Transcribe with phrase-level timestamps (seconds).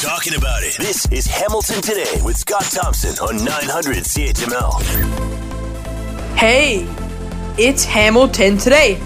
[0.00, 0.78] talking about it.
[0.78, 4.80] This is Hamilton Today with Scott Thompson on 900 CHML.
[6.34, 6.86] Hey,
[7.58, 8.98] it's Hamilton Today.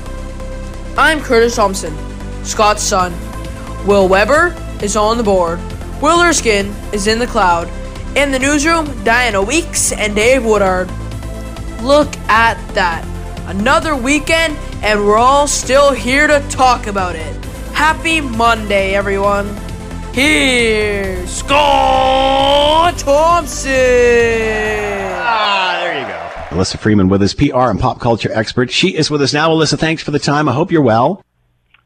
[0.96, 1.92] I'm Curtis Thompson,
[2.44, 3.12] Scott's son.
[3.84, 4.54] Will Weber
[4.84, 5.58] is on the board.
[6.00, 7.68] Will Erskine is in the cloud.
[8.16, 10.88] In the newsroom, Diana Weeks and Dave Woodard.
[11.82, 13.04] Look at that.
[13.48, 17.44] Another weekend, and we're all still here to talk about it.
[17.72, 19.63] Happy Monday, everyone.
[20.14, 23.72] Here's Scott Thompson.
[25.18, 26.56] Ah, there you go.
[26.56, 28.70] Alyssa Freeman with us, PR and pop culture expert.
[28.70, 29.50] She is with us now.
[29.50, 30.48] Alyssa, thanks for the time.
[30.48, 31.24] I hope you're well.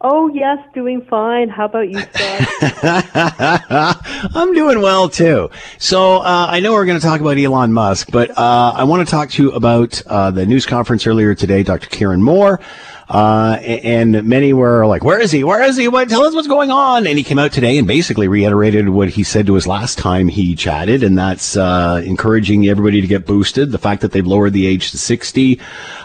[0.02, 1.48] Oh, yes, doing fine.
[1.48, 3.96] How about you, Scott?
[4.34, 5.48] I'm doing well, too.
[5.78, 9.08] So, uh, I know we're going to talk about Elon Musk, but uh, I want
[9.08, 11.88] to talk to you about uh, the news conference earlier today, Dr.
[11.88, 12.60] Kieran Moore.
[13.08, 15.42] Uh, and many were like, where is he?
[15.42, 15.88] Where is he?
[15.88, 17.06] What, tell us what's going on.
[17.06, 20.28] And he came out today and basically reiterated what he said to us last time
[20.28, 21.02] he chatted.
[21.02, 23.72] And that's, uh, encouraging everybody to get boosted.
[23.72, 25.58] The fact that they've lowered the age to 60,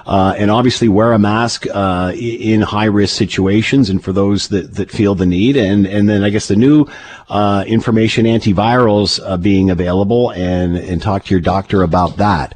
[0.06, 4.76] uh, and obviously wear a mask, uh, in high risk situations and for those that,
[4.76, 5.58] that feel the need.
[5.58, 6.88] And, and then I guess the new,
[7.30, 12.56] uh, information antivirals, uh, being available and, and talk to your doctor about that.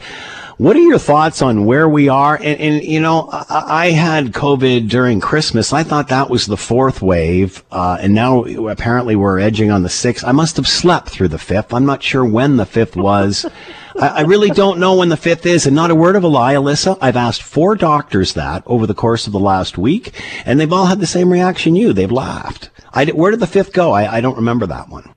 [0.57, 2.35] What are your thoughts on where we are?
[2.35, 5.71] And, and you know, I, I, had COVID during Christmas.
[5.71, 9.89] I thought that was the fourth wave, uh, and now apparently we're edging on the
[9.89, 10.25] sixth.
[10.25, 11.75] I must have slept through the fifth.
[11.75, 13.45] I'm not sure when the fifth was.
[13.99, 16.27] I, I really don't know when the fifth is, and not a word of a
[16.27, 16.97] lie, Alyssa.
[17.01, 20.87] I've asked four doctors that over the course of the last week, and they've all
[20.87, 21.93] had the same reaction you.
[21.93, 22.71] They've laughed.
[22.93, 23.91] I, where did the fifth go?
[23.91, 25.13] I, I don't remember that one.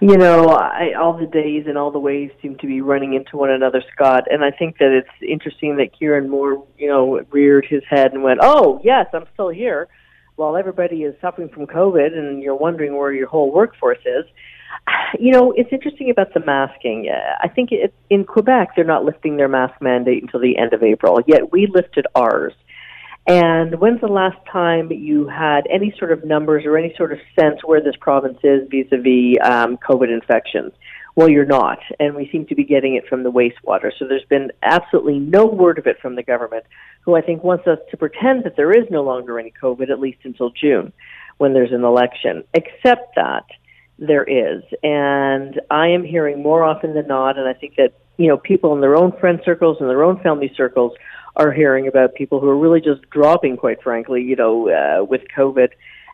[0.00, 3.36] You know, I, all the days and all the ways seem to be running into
[3.36, 4.24] one another, Scott.
[4.30, 8.22] And I think that it's interesting that Kieran Moore, you know, reared his head and
[8.22, 9.88] went, "Oh, yes, I'm still here,"
[10.36, 14.24] while everybody is suffering from COVID, and you're wondering where your whole workforce is.
[15.18, 17.10] You know, it's interesting about the masking.
[17.10, 20.82] I think it, in Quebec, they're not lifting their mask mandate until the end of
[20.82, 21.20] April.
[21.26, 22.52] Yet we lifted ours.
[23.28, 27.18] And when's the last time you had any sort of numbers or any sort of
[27.38, 30.72] sense where this province is vis-a-vis um, COVID infections?
[31.14, 33.90] Well, you're not, and we seem to be getting it from the wastewater.
[33.98, 36.64] So there's been absolutely no word of it from the government,
[37.02, 40.00] who I think wants us to pretend that there is no longer any COVID, at
[40.00, 40.92] least until June,
[41.36, 42.44] when there's an election.
[42.54, 43.44] Except that
[43.98, 48.28] there is, and I am hearing more often than not, and I think that you
[48.28, 50.92] know people in their own friend circles and their own family circles
[51.38, 55.22] are hearing about people who are really just dropping, quite frankly, you know, uh, with
[55.36, 55.68] COVID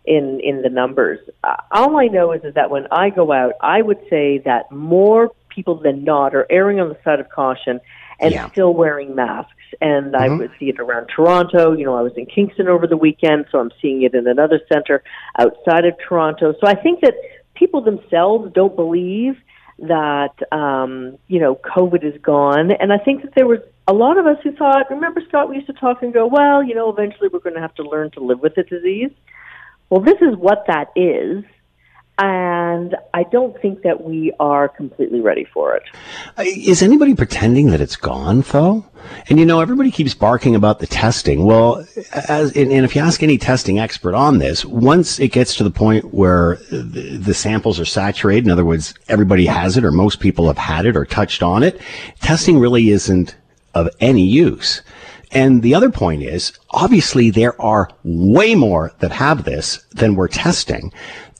[0.04, 1.18] in in the numbers.
[1.42, 4.70] Uh, all I know is is that when I go out, I would say that
[4.70, 7.80] more people than not are erring on the side of caution
[8.20, 8.50] and yeah.
[8.50, 9.52] still wearing masks.
[9.80, 10.22] And mm-hmm.
[10.22, 11.72] I would see it around Toronto.
[11.72, 14.60] You know, I was in Kingston over the weekend, so I'm seeing it in another
[14.72, 15.02] center
[15.38, 16.54] outside of Toronto.
[16.60, 17.14] So I think that
[17.54, 19.36] people themselves don't believe
[19.78, 24.16] that um, you know COVID is gone, and I think that there was a lot
[24.16, 26.88] of us who thought, remember, Scott, we used to talk and go, well, you know,
[26.90, 29.10] eventually we're going to have to learn to live with the disease.
[29.90, 31.44] Well, this is what that is.
[32.16, 35.82] And I don't think that we are completely ready for it.
[36.38, 38.86] Uh, is anybody pretending that it's gone, though?
[39.28, 41.44] And you know, everybody keeps barking about the testing.
[41.44, 45.56] Well, as, and, and, if you ask any testing expert on this, once it gets
[45.56, 49.84] to the point where the, the, samples are saturated, in other words, everybody has it
[49.84, 51.80] or most people have had it or touched on it,
[52.20, 53.34] testing really isn't
[53.74, 54.82] of any use.
[55.32, 60.28] And the other point is, obviously there are way more that have this than we're
[60.28, 60.92] testing.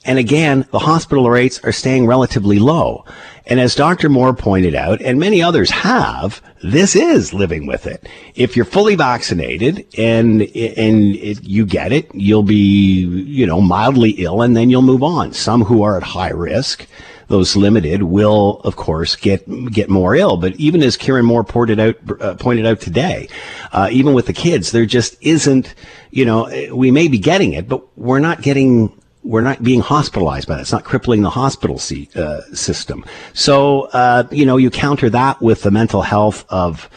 [0.05, 3.05] And again, the hospital rates are staying relatively low.
[3.47, 4.09] And as Dr.
[4.09, 8.09] Moore pointed out, and many others have, this is living with it.
[8.35, 14.11] If you're fully vaccinated and, and it, you get it, you'll be, you know, mildly
[14.13, 15.33] ill and then you'll move on.
[15.33, 16.87] Some who are at high risk
[17.29, 20.37] those limited will, of course, get get more ill.
[20.37, 23.29] But even as Kieran Moore pointed out uh, pointed out today,
[23.73, 25.75] uh, even with the kids, there just isn't.
[26.11, 29.01] You know, we may be getting it, but we're not getting.
[29.25, 30.61] We're not being hospitalized by that.
[30.61, 33.05] It's not crippling the hospital uh, system.
[33.33, 36.89] So, uh, you know, you counter that with the mental health of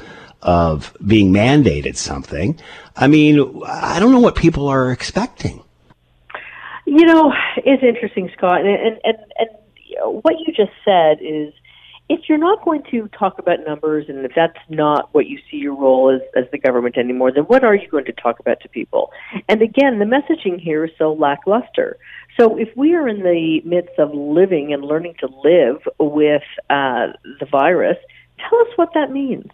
[0.42, 2.60] of being mandated something.
[2.96, 5.64] I mean, I don't know what people are expecting.
[6.86, 9.50] You know, it's interesting, Scott, and and and, and
[10.24, 11.54] what you just said is
[12.10, 15.58] if you're not going to talk about numbers and if that's not what you see
[15.58, 18.62] your role as, as the government anymore, then what are you going to talk about
[18.62, 19.12] to people?
[19.50, 21.98] And again, the messaging here is so lackluster.
[22.40, 27.08] So if we are in the midst of living and learning to live with uh,
[27.40, 27.98] the virus,
[28.38, 29.48] tell us what that means.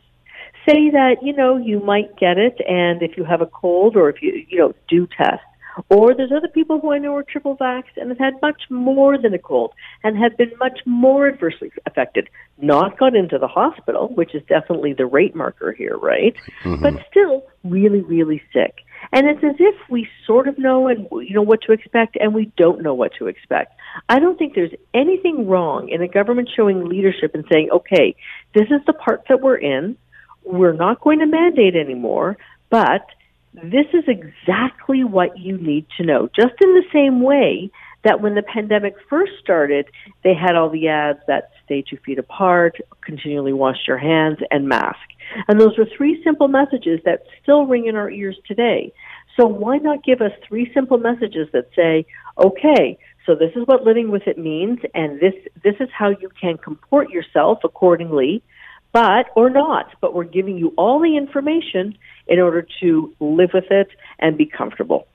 [0.68, 4.10] Say that, you know, you might get it and if you have a cold or
[4.10, 5.44] if you, you know, do test
[5.90, 9.18] Or there's other people who I know are triple vaxxed and have had much more
[9.18, 12.30] than a cold and have been much more adversely affected.
[12.58, 16.36] Not got into the hospital, which is definitely the rate marker here, right?
[16.64, 16.84] Mm-hmm.
[16.84, 18.83] But still really, really sick.
[19.14, 22.34] And it's as if we sort of know and you know what to expect and
[22.34, 23.80] we don't know what to expect.
[24.10, 28.16] I don't think there's anything wrong in a government showing leadership and saying, okay,
[28.56, 29.98] this is the part that we're in.
[30.44, 32.38] We're not going to mandate anymore,
[32.72, 33.06] but
[33.54, 36.28] this is exactly what you need to know.
[36.36, 37.70] Just in the same way
[38.04, 39.86] that when the pandemic first started,
[40.24, 44.68] they had all the ads that stay two feet apart, continually wash your hands, and
[44.68, 45.00] mask.
[45.48, 48.94] And those were three simple messages that still ring in our ears today.
[49.38, 52.06] So why not give us three simple messages that say,
[52.38, 55.34] okay, so this is what living with it means, and this
[55.64, 58.44] this is how you can comport yourself accordingly,
[58.92, 59.88] but or not.
[60.02, 63.88] But we're giving you all the information in order to live with it
[64.20, 65.08] and be comfortable.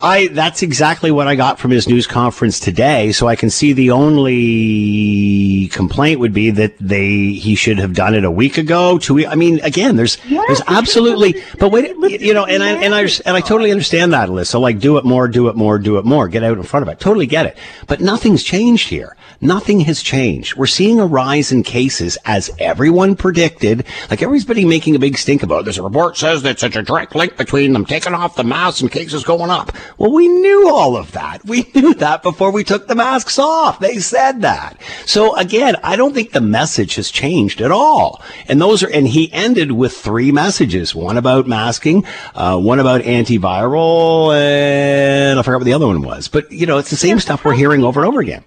[0.00, 3.12] I that's exactly what I got from his news conference today.
[3.12, 8.14] So I can see the only complaint would be that they he should have done
[8.14, 8.98] it a week ago.
[8.98, 11.40] Two I mean, again, there's yes, there's absolutely.
[11.58, 14.60] But wait, you know, and I and I and I totally understand that, Alyssa.
[14.60, 16.26] Like, do it more, do it more, do it more.
[16.28, 16.98] Get out in front of it.
[16.98, 17.56] Totally get it.
[17.86, 19.16] But nothing's changed here.
[19.40, 20.56] Nothing has changed.
[20.56, 23.84] We're seeing a rise in cases as everyone predicted.
[24.10, 25.60] Like everybody making a big stink about.
[25.60, 25.64] It.
[25.64, 28.80] There's a report says that such a direct link between them taking off the masks
[28.80, 29.61] and cases going up.
[29.98, 31.44] Well, we knew all of that.
[31.44, 33.78] We knew that before we took the masks off.
[33.78, 34.80] They said that.
[35.06, 38.22] So again, I don't think the message has changed at all.
[38.48, 40.94] And those are, and he ended with three messages.
[40.94, 42.04] One about masking,
[42.34, 46.28] uh, one about antiviral, and I forgot what the other one was.
[46.28, 48.44] But, you know, it's the same stuff we're hearing over and over again.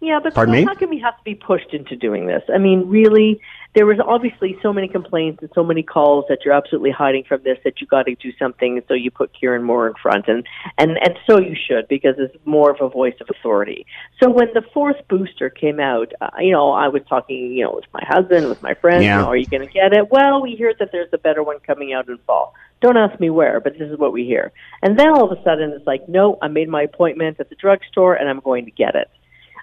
[0.00, 0.64] Yeah, but Pardon me?
[0.64, 2.42] how can we have to be pushed into doing this?
[2.52, 3.40] I mean, really,
[3.74, 7.42] there was obviously so many complaints and so many calls that you're absolutely hiding from
[7.42, 8.80] this that you got to do something.
[8.86, 10.46] So you put Kieran Moore in front, and
[10.78, 13.86] and and so you should because it's more of a voice of authority.
[14.22, 17.72] So when the fourth booster came out, uh, you know, I was talking, you know,
[17.74, 19.04] with my husband, with my friends.
[19.04, 19.16] Yeah.
[19.16, 20.10] You know, are you going to get it?
[20.10, 22.54] Well, we hear that there's a better one coming out in fall.
[22.80, 24.52] Don't ask me where, but this is what we hear.
[24.82, 27.56] And then all of a sudden, it's like, no, I made my appointment at the
[27.56, 29.10] drugstore, and I'm going to get it.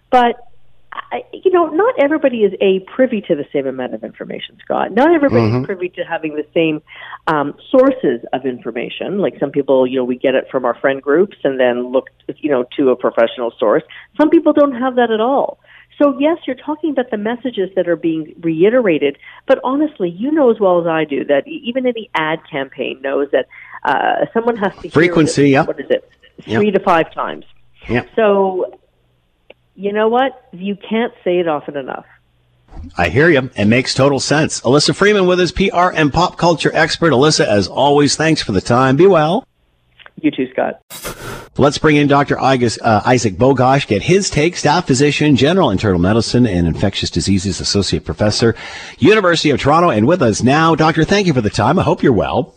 [0.09, 0.35] But
[1.11, 4.93] I, you know, not everybody is a privy to the same amount of information, Scott.
[4.93, 5.61] Not everybody mm-hmm.
[5.61, 6.81] is privy to having the same
[7.27, 9.19] um, sources of information.
[9.19, 12.09] Like some people, you know, we get it from our friend groups and then look,
[12.37, 13.83] you know, to a professional source.
[14.17, 15.59] Some people don't have that at all.
[16.01, 19.17] So yes, you're talking about the messages that are being reiterated,
[19.47, 23.27] but honestly, you know as well as I do that even any ad campaign knows
[23.31, 23.47] that
[23.83, 25.49] uh, someone has to frequency.
[25.49, 25.65] Yeah.
[25.65, 26.09] What is it?
[26.43, 26.73] Three yep.
[26.75, 27.45] to five times.
[27.89, 28.05] Yeah.
[28.15, 28.79] So
[29.81, 30.47] you know what?
[30.51, 32.05] You can't say it often enough.
[32.99, 33.49] I hear you.
[33.55, 34.61] It makes total sense.
[34.61, 37.13] Alyssa Freeman with us, PR and pop culture expert.
[37.13, 38.95] Alyssa, as always, thanks for the time.
[38.95, 39.47] Be well.
[40.21, 40.81] You too, Scott.
[41.57, 42.39] Let's bring in Dr.
[42.39, 48.05] Uh, Isaac Bogoch, get his take, staff physician, general internal medicine and infectious diseases associate
[48.05, 48.55] professor,
[48.99, 49.89] University of Toronto.
[49.89, 51.79] And with us now, Doctor, thank you for the time.
[51.79, 52.53] I hope you're well.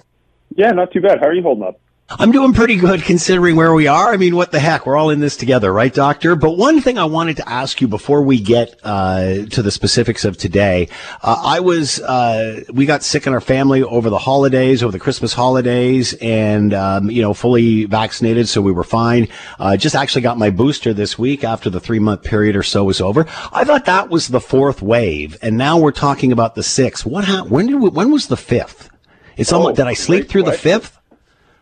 [0.55, 1.21] Yeah, not too bad.
[1.21, 1.81] How are you holding up?
[2.11, 4.13] I'm doing pretty good considering where we are.
[4.13, 4.85] I mean, what the heck?
[4.85, 6.37] We're all in this together, right, Doctor?
[6.37, 10.27] But one thing I wanted to ask you before we get uh, to the specifics
[10.27, 10.91] of today,
[11.23, 14.99] uh, I was uh, we got sick in our family over the holidays, over the
[14.99, 19.27] Christmas holidays, and um, you know, fully vaccinated, so we were fine.
[19.59, 22.85] Uh, just actually got my booster this week after the three month period or so
[22.85, 23.27] was over.
[23.51, 27.07] I thought that was the fourth wave, and now we're talking about the sixth.
[27.07, 27.51] What happened?
[27.51, 28.91] When did we, when was the fifth?
[29.39, 30.71] It's oh, almost, did I sleep through question.
[30.71, 31.01] the fifth?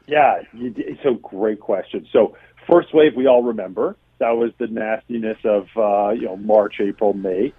[0.06, 0.42] Yeah,
[1.02, 2.06] so great question.
[2.12, 2.36] So
[2.68, 7.12] first wave, we all remember that was the nastiness of uh, you know March, April,
[7.12, 7.52] May.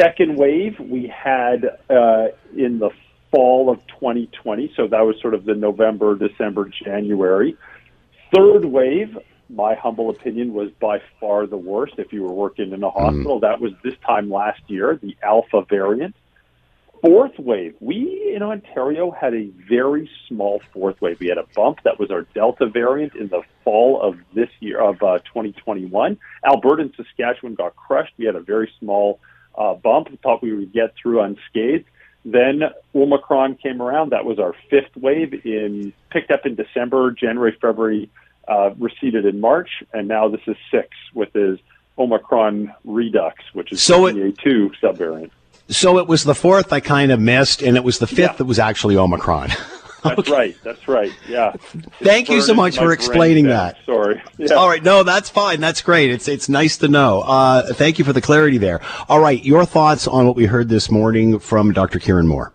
[0.00, 2.90] Second wave, we had uh, in the
[3.30, 7.56] fall of 2020, so that was sort of the November, December, January.
[8.32, 11.94] Third wave, my humble opinion, was by far the worst.
[11.98, 12.92] If you were working in a mm.
[12.92, 13.42] hospital, mm.
[13.42, 16.14] that was this time last year, the Alpha variant
[17.04, 17.74] fourth wave.
[17.80, 21.20] We in Ontario had a very small fourth wave.
[21.20, 24.80] We had a bump that was our Delta variant in the fall of this year
[24.80, 26.18] of uh, 2021.
[26.44, 28.14] Alberta and Saskatchewan got crushed.
[28.16, 29.20] We had a very small
[29.54, 30.10] uh, bump.
[30.10, 31.84] We thought we would get through unscathed.
[32.24, 32.62] Then
[32.94, 34.12] Omicron came around.
[34.12, 35.44] That was our fifth wave.
[35.44, 38.08] In picked up in December, January, February,
[38.48, 41.58] uh, receded in March, and now this is six with his
[41.98, 45.30] Omicron Redux, which is so the BA2 subvariant.
[45.68, 48.32] So it was the fourth I kind of missed, and it was the fifth yeah.
[48.32, 49.50] that was actually Omicron.
[50.04, 50.32] That's okay.
[50.32, 50.56] right.
[50.62, 51.12] That's right.
[51.26, 51.52] Yeah.
[52.02, 53.78] Thank you so much for explaining that.
[53.86, 54.22] Sorry.
[54.36, 54.54] Yeah.
[54.54, 54.82] All right.
[54.82, 55.60] No, that's fine.
[55.60, 56.10] That's great.
[56.10, 57.22] It's it's nice to know.
[57.22, 58.80] Uh, thank you for the clarity there.
[59.08, 59.42] All right.
[59.42, 62.00] Your thoughts on what we heard this morning from Dr.
[62.00, 62.52] Kieran Moore?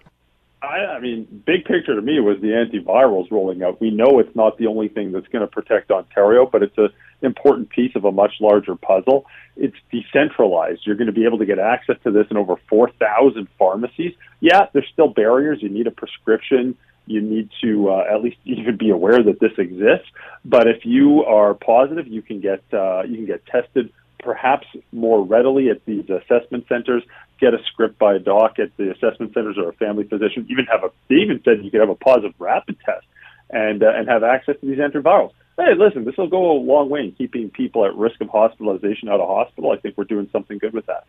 [0.61, 3.79] I, I mean, big picture to me was the antivirals rolling out.
[3.79, 6.89] We know it's not the only thing that's going to protect Ontario, but it's an
[7.21, 9.25] important piece of a much larger puzzle.
[9.55, 10.81] It's decentralized.
[10.85, 14.13] You're going to be able to get access to this in over 4,000 pharmacies.
[14.41, 15.59] Yeah, there's still barriers.
[15.61, 16.77] You need a prescription.
[17.05, 20.07] You need to uh, at least even be aware that this exists.
[20.43, 25.23] But if you are positive, you can get uh, you can get tested perhaps more
[25.23, 27.03] readily at these assessment centers.
[27.39, 30.45] Get a script by a doc at the assessment centers or a family physician.
[30.49, 33.05] Even have a they even said you could have a positive rapid test
[33.49, 35.31] and uh, and have access to these antivirals.
[35.57, 39.09] Hey, listen, this will go a long way in keeping people at risk of hospitalization
[39.09, 39.71] out of hospital.
[39.71, 41.05] I think we're doing something good with that.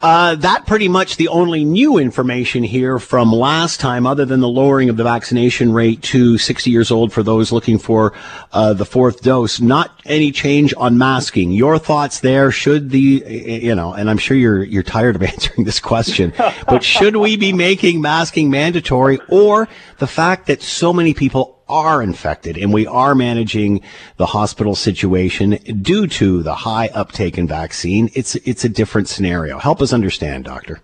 [0.00, 4.48] Uh, that pretty much the only new information here from last time, other than the
[4.48, 8.12] lowering of the vaccination rate to 60 years old for those looking for
[8.52, 9.60] uh, the fourth dose.
[9.60, 11.52] Not any change on masking.
[11.52, 12.50] Your thoughts there?
[12.50, 13.94] Should the you know?
[13.94, 16.32] And I'm sure you're you're tired of answering this question,
[16.66, 22.02] but should we be making masking mandatory, or the fact that so many people are
[22.02, 23.80] infected and we are managing
[24.16, 25.52] the hospital situation
[25.82, 29.58] due to the high uptake in vaccine, it's it's a different scenario.
[29.58, 30.80] Help us understand, doctor.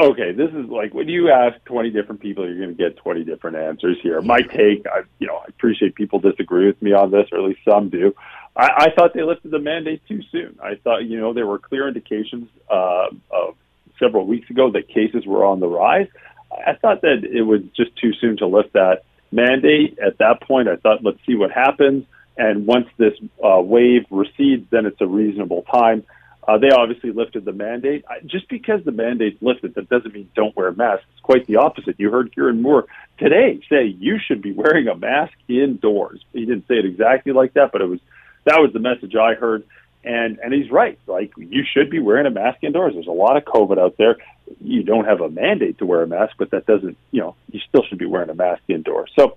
[0.00, 3.24] Okay, this is like when you ask 20 different people, you're going to get 20
[3.24, 4.22] different answers here.
[4.22, 7.44] My take, I, you know, I appreciate people disagree with me on this, or at
[7.44, 8.14] least some do.
[8.56, 10.58] I, I thought they lifted the mandate too soon.
[10.62, 13.56] I thought, you know, there were clear indications uh, of
[13.98, 16.08] several weeks ago that cases were on the rise.
[16.50, 19.98] I thought that it was just too soon to lift that mandate.
[19.98, 22.04] At that point, I thought, let's see what happens.
[22.36, 26.04] And once this uh, wave recedes, then it's a reasonable time.
[26.46, 28.04] Uh, they obviously lifted the mandate.
[28.08, 31.04] I, just because the mandate's lifted, that doesn't mean don't wear masks.
[31.12, 31.96] It's quite the opposite.
[32.00, 32.86] You heard Kieran Moore
[33.18, 36.24] today say you should be wearing a mask indoors.
[36.32, 38.00] He didn't say it exactly like that, but it was
[38.44, 39.64] that was the message I heard.
[40.02, 40.98] And and he's right.
[41.06, 42.94] Like you should be wearing a mask indoors.
[42.94, 44.16] There's a lot of COVID out there
[44.60, 47.60] you don't have a mandate to wear a mask, but that doesn't, you know, you
[47.68, 49.10] still should be wearing a mask indoors.
[49.18, 49.36] So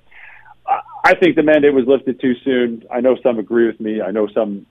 [1.04, 2.86] I think the mandate was lifted too soon.
[2.90, 4.02] I know some agree with me.
[4.02, 4.66] I know some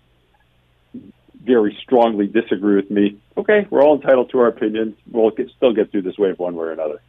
[1.45, 3.19] very strongly disagree with me.
[3.37, 4.97] Okay, we're all entitled to our opinions.
[5.11, 7.01] We'll get, still get through this wave one way or another.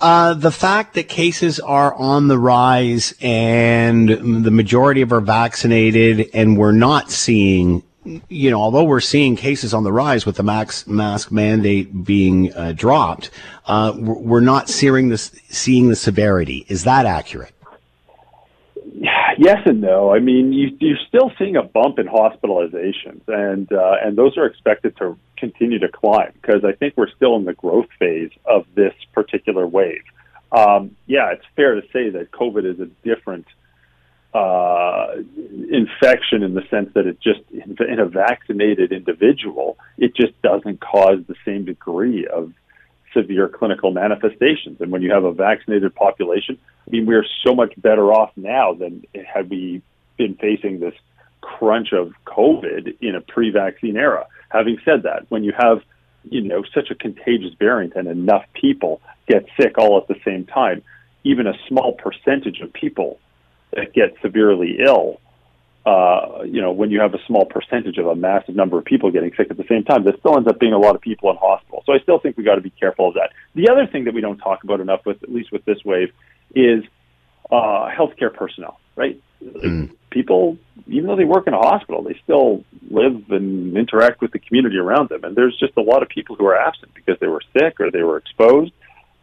[0.00, 4.08] Uh, the fact that cases are on the rise and
[4.44, 9.72] the majority of are vaccinated and we're not seeing you know, although we're seeing cases
[9.72, 13.30] on the rise with the max mask mandate being uh, dropped,
[13.66, 16.64] uh, we're not seeing this seeing the severity.
[16.68, 17.54] Is that accurate?
[19.38, 20.12] Yes and no.
[20.12, 24.46] I mean, you, are still seeing a bump in hospitalizations, and uh, and those are
[24.46, 28.66] expected to continue to climb because I think we're still in the growth phase of
[28.74, 30.02] this particular wave.
[30.50, 33.46] Um, yeah, it's fair to say that COVID is a different
[34.34, 35.16] uh,
[35.70, 41.18] infection in the sense that it just in a vaccinated individual, it just doesn't cause
[41.26, 42.52] the same degree of
[43.12, 44.80] severe clinical manifestations.
[44.80, 48.72] And when you have a vaccinated population, I mean, we're so much better off now
[48.72, 49.82] than had we
[50.16, 50.94] been facing this
[51.40, 54.26] crunch of COVID in a pre-vaccine era.
[54.48, 55.82] Having said that, when you have
[56.24, 60.46] you know such a contagious variant and enough people get sick all at the same
[60.46, 60.82] time,
[61.24, 63.18] even a small percentage of people
[63.72, 65.20] that get severely ill,
[65.84, 69.10] uh, you know, when you have a small percentage of a massive number of people
[69.10, 71.30] getting sick at the same time, there still ends up being a lot of people
[71.30, 71.82] in hospital.
[71.86, 73.30] So I still think we got to be careful of that.
[73.54, 76.12] The other thing that we don't talk about enough, with at least with this wave,
[76.54, 76.84] is
[77.50, 78.78] uh, healthcare personnel.
[78.94, 79.20] Right?
[79.42, 79.90] Mm.
[80.10, 84.38] People, even though they work in a hospital, they still live and interact with the
[84.38, 85.24] community around them.
[85.24, 87.90] And there's just a lot of people who are absent because they were sick or
[87.90, 88.72] they were exposed.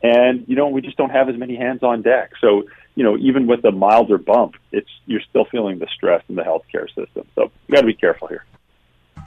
[0.01, 2.31] And you know, we just don't have as many hands on deck.
[2.39, 2.63] So
[2.95, 6.43] you know, even with a milder bump, it's you're still feeling the stress in the
[6.43, 7.27] healthcare system.
[7.35, 8.45] So you got to be careful here.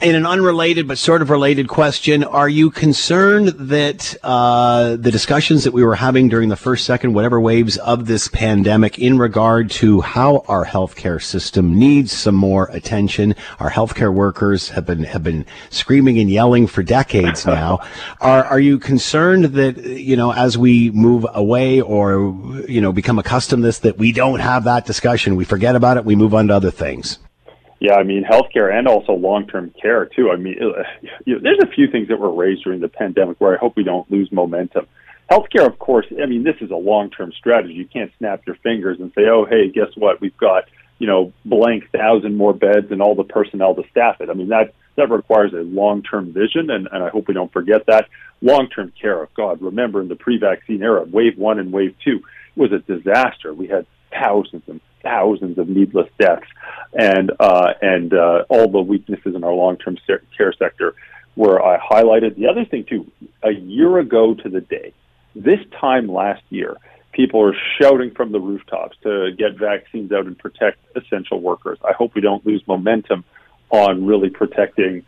[0.00, 5.62] In an unrelated but sort of related question, are you concerned that uh, the discussions
[5.62, 9.70] that we were having during the first, second, whatever waves of this pandemic in regard
[9.72, 13.37] to how our healthcare system needs some more attention?
[13.61, 17.80] Our healthcare workers have been have been screaming and yelling for decades now.
[18.20, 22.37] are are you concerned that you know as we move away or
[22.68, 25.96] you know become accustomed to this that we don't have that discussion, we forget about
[25.96, 27.18] it, we move on to other things?
[27.82, 30.30] Yeah, I mean, healthcare and also long-term care too.
[30.30, 30.84] I mean, uh,
[31.24, 33.74] you know, there's a few things that were raised during the pandemic where I hope
[33.74, 34.86] we don't lose momentum.
[35.28, 36.06] Healthcare, of course.
[36.22, 37.74] I mean, this is a long-term strategy.
[37.74, 40.20] You can't snap your fingers and say, "Oh, hey, guess what?
[40.20, 40.68] We've got
[41.00, 44.50] you know blank thousand more beds and all the personnel to staff it." I mean,
[44.50, 48.08] that that requires a long-term vision, and, and I hope we don't forget that.
[48.42, 49.22] Long-term care.
[49.22, 52.22] Oh, God, remember in the pre-vaccine era, wave one and wave two
[52.54, 53.52] was a disaster.
[53.52, 56.47] We had thousands and thousands of needless deaths,
[56.92, 59.99] and uh, and uh, all the weaknesses in our long-term
[60.37, 60.94] care sector
[61.37, 62.37] were I highlighted.
[62.37, 63.11] The other thing too,
[63.42, 64.92] a year ago to the day,
[65.35, 66.76] this time last year,
[67.12, 71.78] people are shouting from the rooftops to get vaccines out and protect essential workers.
[71.85, 73.25] I hope we don't lose momentum
[73.71, 75.04] on really protecting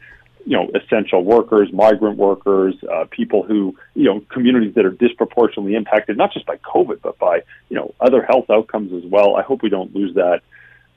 [0.46, 5.74] you know essential workers, migrant workers, uh, people who you know communities that are disproportionately
[5.74, 9.36] impacted not just by COVID but by you know other health outcomes as well.
[9.36, 10.40] I hope we don't lose that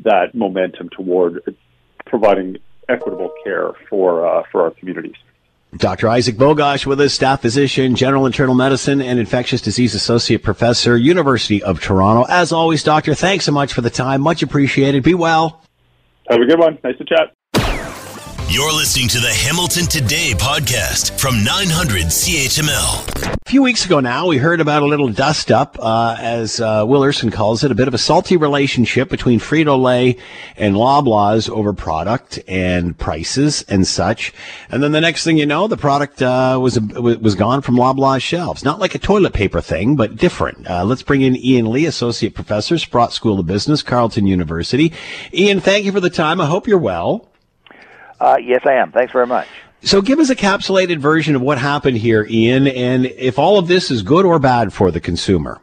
[0.03, 1.55] that momentum toward
[2.05, 2.57] providing
[2.89, 5.15] equitable care for uh, for our communities.
[5.75, 6.07] Dr.
[6.07, 11.61] Isaac Bogoch with us, staff physician, general internal medicine and infectious disease associate professor, University
[11.61, 12.25] of Toronto.
[12.29, 14.21] As always, doctor, thanks so much for the time.
[14.21, 15.03] Much appreciated.
[15.03, 15.61] Be well.
[16.29, 16.77] Have a good one.
[16.83, 17.36] Nice to chat.
[18.49, 23.35] You're listening to the Hamilton Today podcast from 900 CHML.
[23.45, 26.85] A few weeks ago now, we heard about a little dust up, uh, as uh,
[26.87, 30.15] Will Erskine calls it, a bit of a salty relationship between Frito Lay
[30.55, 34.33] and Loblaws over product and prices and such.
[34.69, 38.21] And then the next thing you know, the product uh, was was gone from Loblaws
[38.21, 38.63] shelves.
[38.63, 40.69] Not like a toilet paper thing, but different.
[40.69, 44.93] Uh, let's bring in Ian Lee, associate professor, Sprott School of Business, Carleton University.
[45.33, 46.39] Ian, thank you for the time.
[46.39, 47.27] I hope you're well.
[48.19, 48.91] Uh, yes, I am.
[48.91, 49.47] Thanks very much.
[49.81, 53.67] So give us a capsulated version of what happened here, Ian, and if all of
[53.67, 55.61] this is good or bad for the consumer.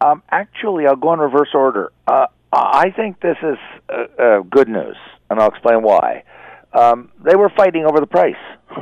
[0.00, 1.92] Um, actually, I'll go in reverse order.
[2.06, 4.96] Uh, I think this is uh, uh, good news,
[5.28, 6.22] and I'll explain why.
[6.72, 8.34] Um, they were fighting over the price.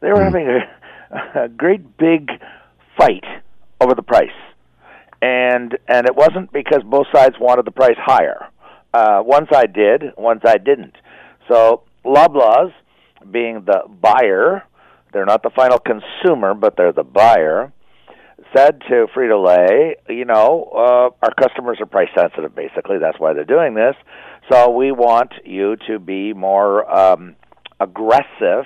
[0.00, 0.24] they were mm.
[0.24, 2.30] having a, a great big
[2.96, 3.24] fight
[3.80, 4.30] over the price,
[5.22, 8.48] and and it wasn't because both sides wanted the price higher.
[8.92, 10.94] Uh, one side did, one side didn't.
[11.48, 12.72] So Loblaws,
[13.30, 14.64] being the buyer,
[15.12, 17.72] they're not the final consumer, but they're the buyer,
[18.54, 22.54] said to Frito Lay, you know, uh, our customers are price sensitive.
[22.54, 23.94] Basically, that's why they're doing this.
[24.50, 27.36] So we want you to be more um,
[27.80, 28.64] aggressive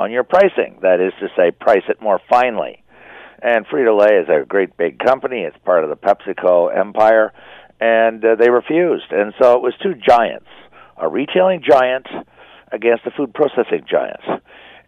[0.00, 0.78] on your pricing.
[0.82, 2.82] That is to say, price it more finely.
[3.42, 5.42] And Frito Lay is a great big company.
[5.42, 7.32] It's part of the PepsiCo empire,
[7.80, 9.10] and uh, they refused.
[9.10, 10.48] And so it was two giants
[11.00, 12.06] a retailing giant
[12.72, 14.20] against a food processing giant.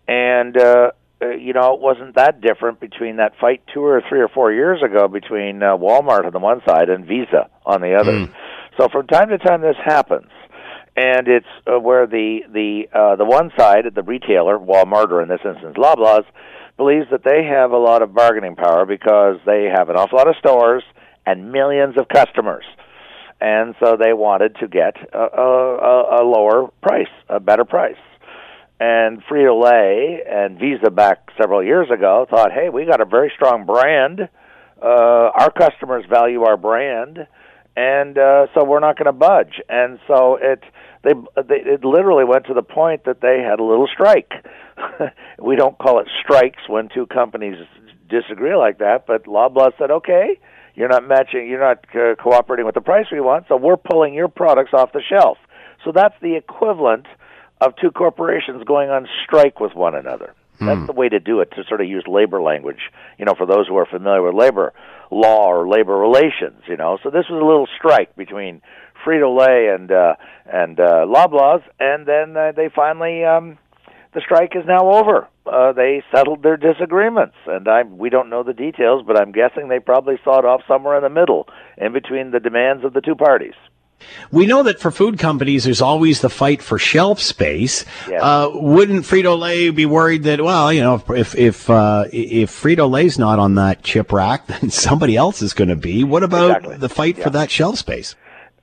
[0.07, 0.91] And, uh,
[1.21, 4.53] uh, you know, it wasn't that different between that fight two or three or four
[4.53, 8.13] years ago between uh, Walmart on the one side and Visa on the other.
[8.13, 8.35] Mm.
[8.79, 10.31] So from time to time, this happens,
[10.97, 15.29] and it's uh, where the the uh, the one side, the retailer, Walmart or in
[15.29, 16.25] this instance Loblaws,
[16.77, 20.29] believes that they have a lot of bargaining power because they have an awful lot
[20.29, 20.83] of stores
[21.27, 22.65] and millions of customers
[23.43, 27.97] and so they wanted to get a, a, a lower price, a better price.
[28.79, 33.33] And Frito Lay and Visa back several years ago thought, hey, we got a very
[33.35, 34.29] strong brand.
[34.81, 37.27] Uh, our customers value our brand,
[37.77, 39.61] and uh, so we're not going to budge.
[39.69, 40.63] And so it
[41.03, 44.33] they, they it literally went to the point that they had a little strike.
[45.41, 47.57] we don't call it strikes when two companies
[48.09, 50.39] disagree like that, but Loblaw said, okay,
[50.75, 51.49] you're not matching.
[51.49, 54.93] You're not uh, cooperating with the price we want, so we're pulling your products off
[54.93, 55.39] the shelf.
[55.85, 57.07] So that's the equivalent
[57.61, 60.35] of two corporations going on strike with one another.
[60.59, 60.67] Hmm.
[60.67, 63.47] That's the way to do it to sort of use labor language, you know, for
[63.47, 64.73] those who are familiar with labor
[65.11, 66.99] law or labor relations, you know.
[67.03, 68.63] So this was a little strike between
[69.05, 70.15] Frito Lay and uh,
[70.47, 73.59] and uh, Loblaws, and then uh, they finally um,
[74.15, 75.29] the strike is now over.
[75.47, 79.69] Uh, they settled their disagreements, and I we don't know the details, but I'm guessing
[79.69, 83.01] they probably saw it off somewhere in the middle, in between the demands of the
[83.01, 83.55] two parties.
[84.31, 87.85] We know that for food companies, there's always the fight for shelf space.
[88.09, 88.23] Yes.
[88.23, 92.91] Uh, wouldn't Frito Lay be worried that, well, you know, if if uh, if Frito
[92.91, 96.05] Lay's not on that chip rack, then somebody else is going to be?
[96.05, 96.77] What about exactly.
[96.79, 97.25] the fight yeah.
[97.25, 98.15] for that shelf space?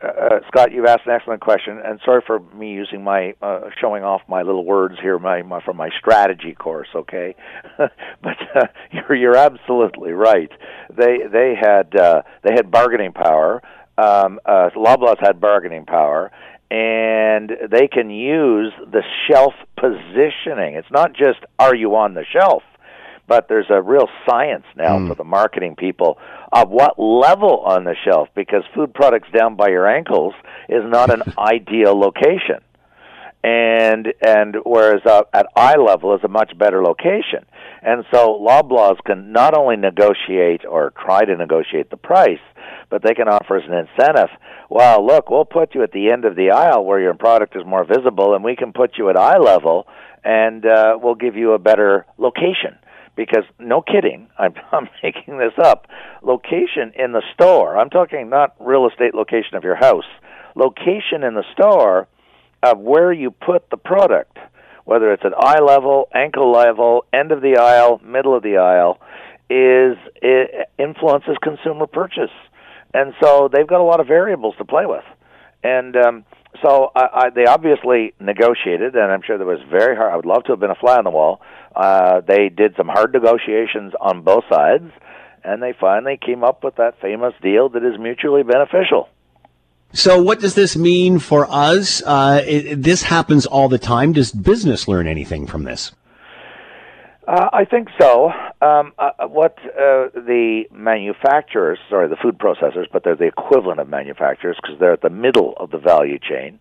[0.01, 4.03] Uh, Scott, you've asked an excellent question, and sorry for me using my uh, showing
[4.03, 6.87] off my little words here, my, my from my strategy course.
[6.95, 7.35] Okay,
[7.77, 10.51] but uh, you're you're absolutely right.
[10.95, 13.61] They they had uh, they had bargaining power.
[13.97, 16.31] Um, uh, Loblaws had bargaining power,
[16.71, 20.75] and they can use the shelf positioning.
[20.75, 22.63] It's not just are you on the shelf
[23.29, 25.07] but there's a real science now mm.
[25.07, 26.17] for the marketing people
[26.51, 30.33] of what level on the shelf because food products down by your ankles
[30.67, 32.57] is not an ideal location.
[33.41, 37.45] And and whereas uh, at eye level is a much better location.
[37.81, 42.39] And so Loblaws can not only negotiate or try to negotiate the price
[42.89, 44.29] but they can offer as an incentive.
[44.69, 47.63] Well look we'll put you at the end of the aisle where your product is
[47.63, 49.87] more visible and we can put you at eye level
[50.23, 52.75] and uh, we'll give you a better location
[53.15, 55.87] because no kidding, I'm, I'm making this up.
[56.21, 60.05] Location in the store, I'm talking not real estate location of your house,
[60.55, 62.07] location in the store
[62.63, 64.37] of where you put the product,
[64.85, 68.99] whether it's at eye level, ankle level, end of the aisle, middle of the aisle,
[69.49, 72.31] is it influences consumer purchase,
[72.93, 75.03] and so they've got a lot of variables to play with,
[75.63, 76.25] and um,
[76.61, 80.11] so I, I, they obviously negotiated, and I'm sure there was very hard.
[80.11, 81.41] I would love to have been a fly on the wall.
[81.75, 84.91] Uh, they did some hard negotiations on both sides,
[85.43, 89.09] and they finally came up with that famous deal that is mutually beneficial.
[89.91, 92.03] So, what does this mean for us?
[92.05, 94.13] Uh, it, this happens all the time.
[94.13, 95.91] Does business learn anything from this?
[97.29, 98.31] Uh, I think so.
[98.59, 103.87] Um, uh, what uh, the manufacturers, sorry, the food processors, but they're the equivalent of
[103.87, 106.57] manufacturers because they're at the middle of the value chain.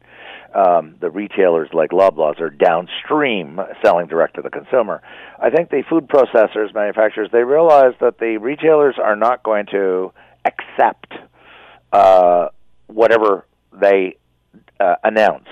[0.55, 5.01] Um, the retailers like Loblaws are downstream selling direct to the consumer.
[5.41, 10.13] I think the food processors, manufacturers, they realize that the retailers are not going to
[10.45, 11.15] accept
[11.95, 12.49] uh,
[12.89, 14.19] whatever they
[14.79, 15.49] uh, announce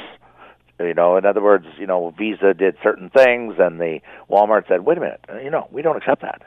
[0.81, 4.85] you know, in other words, you know, Visa did certain things, and the Walmart said,
[4.85, 6.43] "Wait a minute, you know, we don't accept that."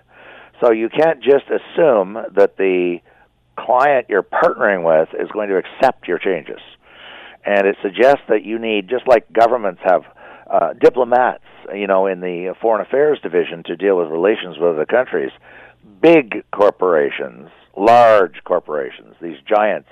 [0.61, 2.99] So you can't just assume that the
[3.57, 6.59] client you're partnering with is going to accept your changes.
[7.45, 10.03] And it suggests that you need, just like governments have
[10.49, 14.85] uh, diplomats, you know, in the foreign affairs division to deal with relations with other
[14.85, 15.31] countries,
[16.01, 19.87] big corporations, large corporations, these giants,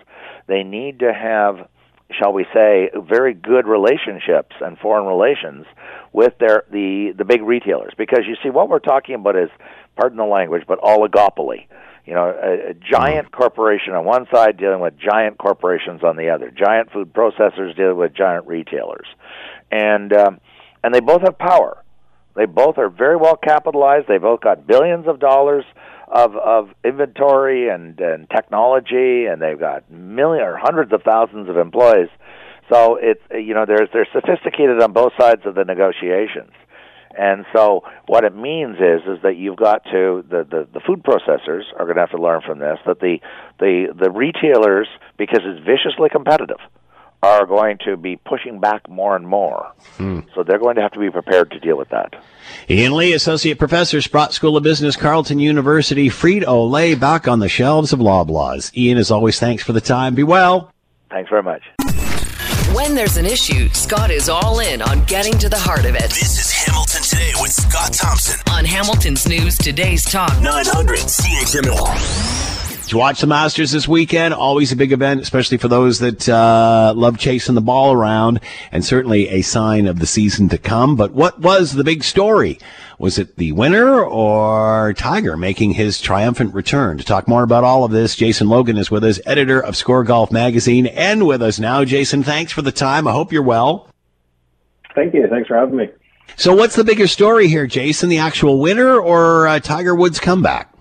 [0.48, 1.68] they need to have
[2.12, 5.66] shall we say, very good relationships and foreign relations
[6.14, 7.94] with their the the big retailers.
[7.98, 9.50] Because you see, what we're talking about is,
[9.96, 11.68] pardon the language, but oligopoly.
[12.06, 16.30] You know, a, a giant corporation on one side dealing with giant corporations on the
[16.30, 19.08] other, giant food processors dealing with giant retailers,
[19.72, 20.40] and um,
[20.84, 21.84] and they both have power.
[22.36, 24.08] They both are very well capitalized.
[24.08, 25.66] They both got billions of dollars
[26.08, 31.58] of of inventory and and technology, and they've got million or hundreds of thousands of
[31.58, 32.10] employees.
[32.72, 36.52] So it's you know they're they're sophisticated on both sides of the negotiations.
[37.18, 41.04] And so what it means is is that you've got to the, the, the food
[41.04, 43.18] processors are going to have to learn from this that the
[43.60, 46.60] the the retailers because it's viciously competitive
[47.24, 49.72] are going to be pushing back more and more.
[49.98, 50.22] Hmm.
[50.36, 52.16] So they're going to have to be prepared to deal with that.
[52.70, 57.92] Ian Lee, Associate Professor, Sprott School of Business, Carleton University, Frito-Lay, back on the shelves
[57.92, 58.76] of Loblaws.
[58.78, 60.16] Ian, as always, thanks for the time.
[60.16, 60.72] Be well.
[61.10, 61.64] Thanks very much.
[62.76, 66.10] When there's an issue, Scott is all in on getting to the heart of it.
[66.10, 72.47] This is Hamilton Today with Scott Thompson on Hamilton's News Today's Talk 900 CHML.
[72.88, 76.94] To watch the Masters this weekend, always a big event, especially for those that uh,
[76.96, 78.40] love chasing the ball around,
[78.72, 80.96] and certainly a sign of the season to come.
[80.96, 82.60] But what was the big story?
[82.98, 86.98] Was it the winner or Tiger making his triumphant return?
[86.98, 90.06] To talk more about all of this, Jason Logan is with us, editor of Score
[90.06, 91.84] Golf Magazine, and with us now.
[91.84, 93.06] Jason, thanks for the time.
[93.06, 93.90] I hope you're well.
[94.96, 95.28] Thank you.
[95.28, 95.90] Thanks for having me.
[96.38, 98.08] So, what's the bigger story here, Jason?
[98.08, 100.74] The actual winner or uh, Tiger Woods' comeback?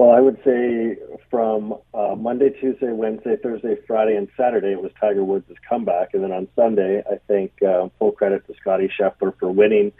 [0.00, 0.96] Well, I would say
[1.28, 6.14] from uh, Monday, Tuesday, Wednesday, Thursday, Friday, and Saturday, it was Tiger Woods' comeback.
[6.14, 9.92] And then on Sunday, I think uh, full credit to Scotty Scheffler for winning.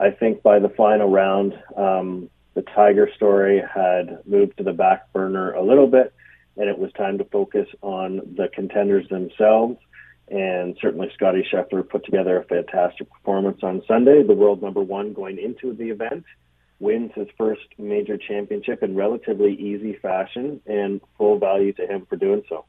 [0.00, 5.12] I think by the final round, um, the Tiger story had moved to the back
[5.12, 6.14] burner a little bit,
[6.56, 9.76] and it was time to focus on the contenders themselves.
[10.28, 15.12] And certainly, Scotty Scheffler put together a fantastic performance on Sunday, the world number one
[15.12, 16.24] going into the event
[16.80, 22.16] wins his first major championship in relatively easy fashion and full value to him for
[22.16, 22.64] doing so.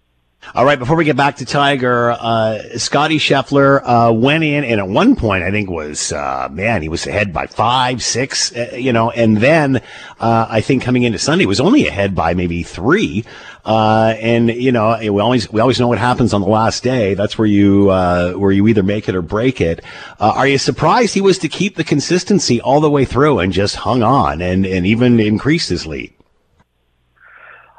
[0.54, 4.80] All right, before we get back to Tiger, uh, Scotty Scheffler uh, went in, and
[4.80, 8.72] at one point, I think was uh, man, he was ahead by five, six, uh,
[8.76, 9.78] you know, and then
[10.20, 13.26] uh, I think coming into Sunday was only ahead by maybe three.
[13.66, 17.16] Uh, and you know, we always we always know what happens on the last day.
[17.16, 19.84] That's where you where you either make it or break it.
[20.20, 23.78] are you surprised he was to keep the consistency all the way through and just
[23.78, 26.14] hung on and and even increased his lead?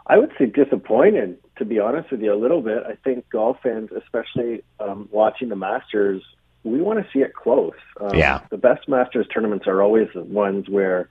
[0.08, 2.82] I would say disappointed to be honest with you, a little bit.
[2.86, 6.22] I think golf fans, especially um, watching the Masters,
[6.64, 7.72] we want to see it close.
[8.00, 8.40] Um, yeah.
[8.50, 11.08] The best Masters tournaments are always the ones where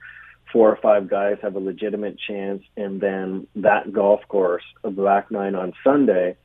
[0.52, 5.30] four or five guys have a legitimate chance, and then that golf course, the back
[5.30, 6.36] nine on Sunday,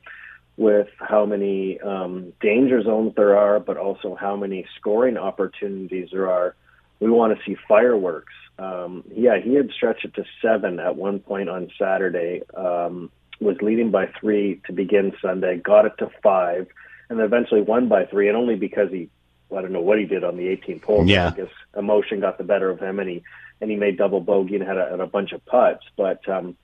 [0.56, 6.30] with how many um, danger zones there are, but also how many scoring opportunities there
[6.30, 6.54] are.
[7.00, 8.34] We want to see fireworks.
[8.58, 12.42] Um, yeah, he had stretched it to seven at one point on Saturday.
[12.54, 13.10] Um,
[13.42, 16.66] was leading by three to begin Sunday, got it to five,
[17.08, 19.08] and then eventually won by three, and only because he,
[19.48, 21.06] well, I don't know what he did on the 18th hole.
[21.06, 21.28] Yeah.
[21.28, 23.22] I guess emotion got the better of him, and he
[23.60, 25.84] and he made double bogey and had a, had a bunch of putts.
[25.96, 26.56] But um,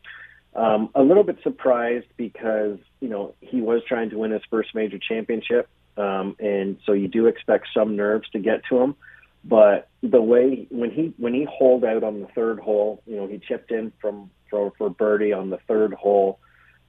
[0.54, 4.74] um, a little bit surprised because you know he was trying to win his first
[4.74, 8.96] major championship, um, and so you do expect some nerves to get to him.
[9.44, 13.26] But the way when he when he holed out on the third hole, you know,
[13.26, 16.38] he chipped in from for for birdie on the third hole.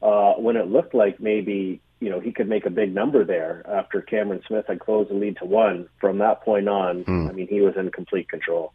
[0.02, 3.64] Uh, when it looked like maybe you know he could make a big number there
[3.68, 5.90] after Cameron Smith had closed the lead to one.
[6.00, 8.74] From that point on, I mean, he was in complete control.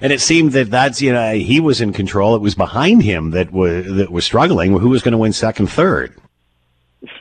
[0.00, 2.34] And it seemed that that's you know he was in control.
[2.34, 4.76] It was behind him that was that was struggling.
[4.76, 6.14] Who was going to win second, third?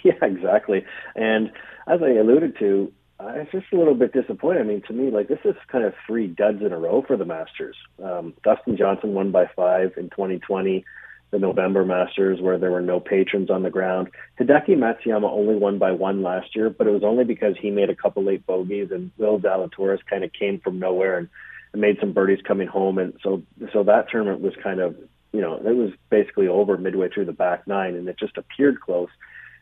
[0.04, 0.86] Yeah, exactly.
[1.16, 1.52] And
[1.86, 4.62] as I alluded to, I was just a little bit disappointed.
[4.62, 7.18] I mean, to me, like this is kind of three duds in a row for
[7.18, 7.76] the Masters.
[8.04, 10.86] Um, Dustin Johnson won by five in 2020,
[11.32, 14.10] the November Masters, where there were no patrons on the ground.
[14.40, 17.90] Hideki Matsuyama only won by one last year, but it was only because he made
[17.90, 21.28] a couple late bogeys, and Will Zalatoris kind of came from nowhere and,
[21.74, 23.42] and made some birdies coming home, and so
[23.74, 24.96] so that tournament was kind of
[25.34, 28.80] you know it was basically over midway through the back nine, and it just appeared
[28.80, 29.10] close.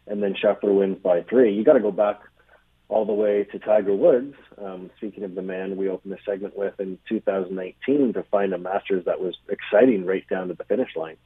[0.08, 1.56] And then Scheffler wins by three.
[1.56, 2.22] You got to go back
[2.90, 4.36] all the way to Tiger Woods.
[4.64, 8.60] Um, speaking of the man we opened the segment with in 2019 to find a
[8.60, 11.18] Masters that was exciting right down to the finish line.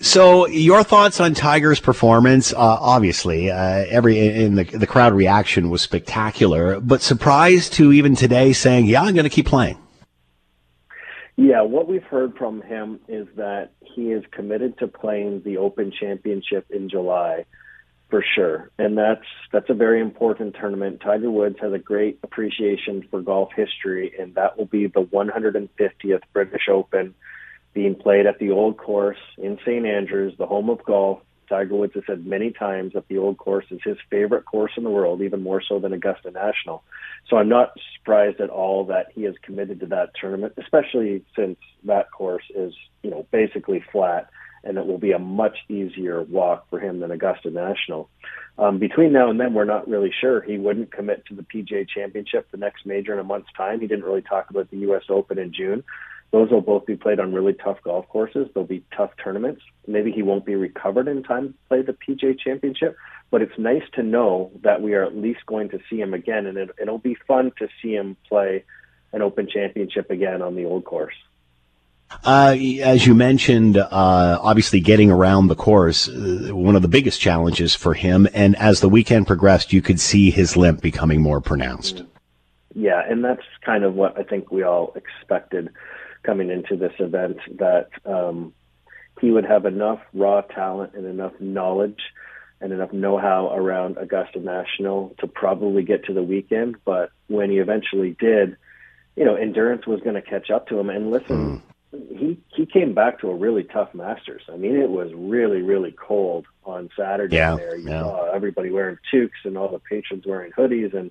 [0.00, 2.52] So, your thoughts on Tiger's performance?
[2.52, 8.14] Uh, obviously, uh, every in the the crowd reaction was spectacular, but surprised to even
[8.14, 9.78] today saying, "Yeah, I'm going to keep playing."
[11.36, 15.90] Yeah, what we've heard from him is that he is committed to playing the Open
[15.90, 17.44] Championship in July
[18.08, 18.70] for sure.
[18.78, 21.00] And that's that's a very important tournament.
[21.00, 26.22] Tiger Woods has a great appreciation for golf history and that will be the 150th
[26.32, 27.14] British Open
[27.74, 31.20] being played at the old course in St Andrews, the home of golf.
[31.46, 34.84] Tiger Woods has said many times that the old course is his favorite course in
[34.84, 36.82] the world, even more so than Augusta National.
[37.28, 41.58] So I'm not surprised at all that he is committed to that tournament, especially since
[41.84, 44.30] that course is, you know, basically flat
[44.64, 48.08] and it will be a much easier walk for him than Augusta National.
[48.58, 50.40] Um, between now and then, we're not really sure.
[50.40, 53.80] He wouldn't commit to the PGA Championship, the next major in a month's time.
[53.80, 55.02] He didn't really talk about the U.S.
[55.08, 55.84] Open in June.
[56.34, 58.48] Those will both be played on really tough golf courses.
[58.52, 59.62] They'll be tough tournaments.
[59.86, 62.96] Maybe he won't be recovered in time to play the PGA Championship,
[63.30, 66.46] but it's nice to know that we are at least going to see him again,
[66.46, 68.64] and it, it'll be fun to see him play
[69.12, 71.14] an Open Championship again on the old course.
[72.24, 77.20] Uh, as you mentioned, uh, obviously getting around the course, uh, one of the biggest
[77.20, 78.26] challenges for him.
[78.34, 82.02] And as the weekend progressed, you could see his limp becoming more pronounced.
[82.74, 85.70] Yeah, and that's kind of what I think we all expected
[86.24, 88.52] coming into this event that um,
[89.20, 92.00] he would have enough raw talent and enough knowledge
[92.60, 96.76] and enough know-how around Augusta National to probably get to the weekend.
[96.84, 98.56] But when he eventually did,
[99.16, 100.88] you know, endurance was going to catch up to him.
[100.90, 102.18] And listen, mm.
[102.18, 104.42] he he came back to a really tough Masters.
[104.52, 107.36] I mean, it was really really cold on Saturday.
[107.36, 108.00] Yeah, there you yeah.
[108.00, 111.10] saw everybody wearing toques and all the patrons wearing hoodies and.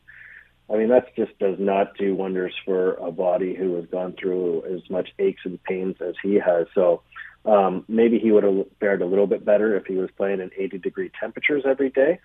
[0.70, 4.64] I mean, that just does not do wonders for a body who has gone through
[4.66, 6.68] as much aches and pains as he has.
[6.74, 7.02] So
[7.46, 10.52] um, maybe he would have fared a little bit better if he was playing in
[10.58, 12.20] 80 degree temperatures every day,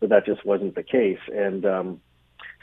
[0.00, 1.20] but that just wasn't the case.
[1.32, 2.00] And um,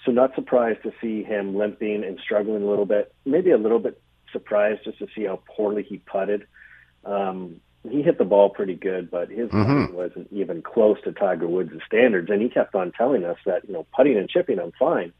[0.06, 3.14] so, not surprised to see him limping and struggling a little bit.
[3.26, 6.48] Maybe a little bit surprised just to see how poorly he putted.
[7.06, 9.66] Um, he hit the ball pretty good, but his Mhm.
[9.66, 12.30] putting wasn't even close to Tiger Woods' standards.
[12.30, 15.14] And he kept on telling us that you know putting and chipping, I'm fine,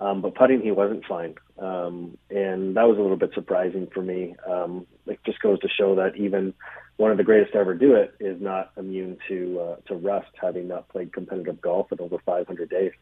[0.00, 1.34] um, but putting he wasn't fine.
[1.58, 4.34] Um, and that was a little bit surprising for me.
[4.46, 6.54] Um, it just goes to show that even
[6.96, 10.30] one of the greatest to ever do it is not immune to uh, to rust,
[10.40, 12.92] having not played competitive golf in over 500 days.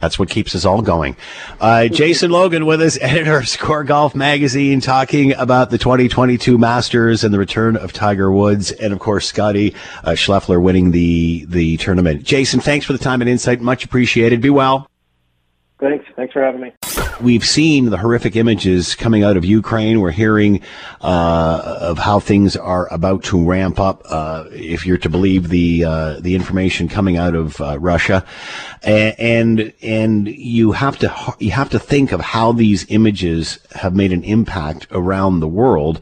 [0.00, 1.16] That's what keeps us all going.
[1.60, 7.24] Uh, Jason Logan with us, editor of Score Golf Magazine, talking about the 2022 Masters
[7.24, 11.76] and the return of Tiger Woods, and of course Scotty uh, Scheffler winning the the
[11.78, 12.22] tournament.
[12.24, 13.60] Jason, thanks for the time and insight.
[13.60, 14.40] Much appreciated.
[14.40, 14.88] Be well.
[15.78, 16.06] Thanks.
[16.16, 16.72] Thanks for having me.
[17.20, 20.00] We've seen the horrific images coming out of Ukraine.
[20.00, 20.60] We're hearing
[21.00, 25.84] uh, of how things are about to ramp up, uh, if you're to believe the
[25.84, 28.26] uh, the information coming out of uh, Russia,
[28.82, 34.12] and and you have to you have to think of how these images have made
[34.12, 36.00] an impact around the world.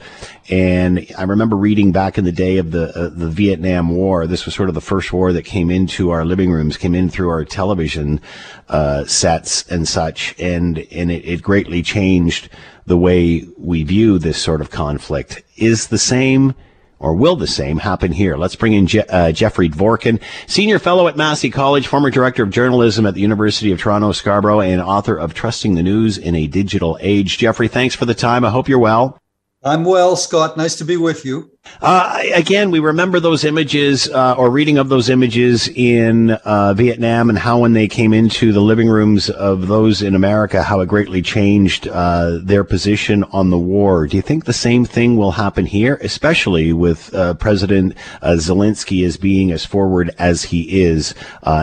[0.50, 4.26] And I remember reading back in the day of the uh, the Vietnam War.
[4.26, 7.08] This was sort of the first war that came into our living rooms, came in
[7.08, 8.20] through our television
[8.68, 12.48] uh, sets and such, and and it, it greatly changed
[12.86, 15.42] the way we view this sort of conflict.
[15.56, 16.54] Is the same
[16.98, 18.36] or will the same happen here?
[18.36, 22.50] Let's bring in Je- uh, Jeffrey Dvorkin, senior fellow at Massey College, former director of
[22.50, 26.46] journalism at the University of Toronto Scarborough, and author of Trusting the News in a
[26.46, 27.36] Digital Age.
[27.36, 28.44] Jeffrey, thanks for the time.
[28.44, 29.18] I hope you're well.
[29.66, 30.58] I'm well, Scott.
[30.58, 31.50] Nice to be with you.
[31.80, 37.30] Uh, again, we remember those images uh, or reading of those images in uh, Vietnam
[37.30, 40.86] and how when they came into the living rooms of those in America, how it
[40.86, 44.06] greatly changed uh, their position on the war.
[44.06, 49.06] Do you think the same thing will happen here, especially with uh, President uh, Zelensky
[49.06, 51.14] as being as forward as he is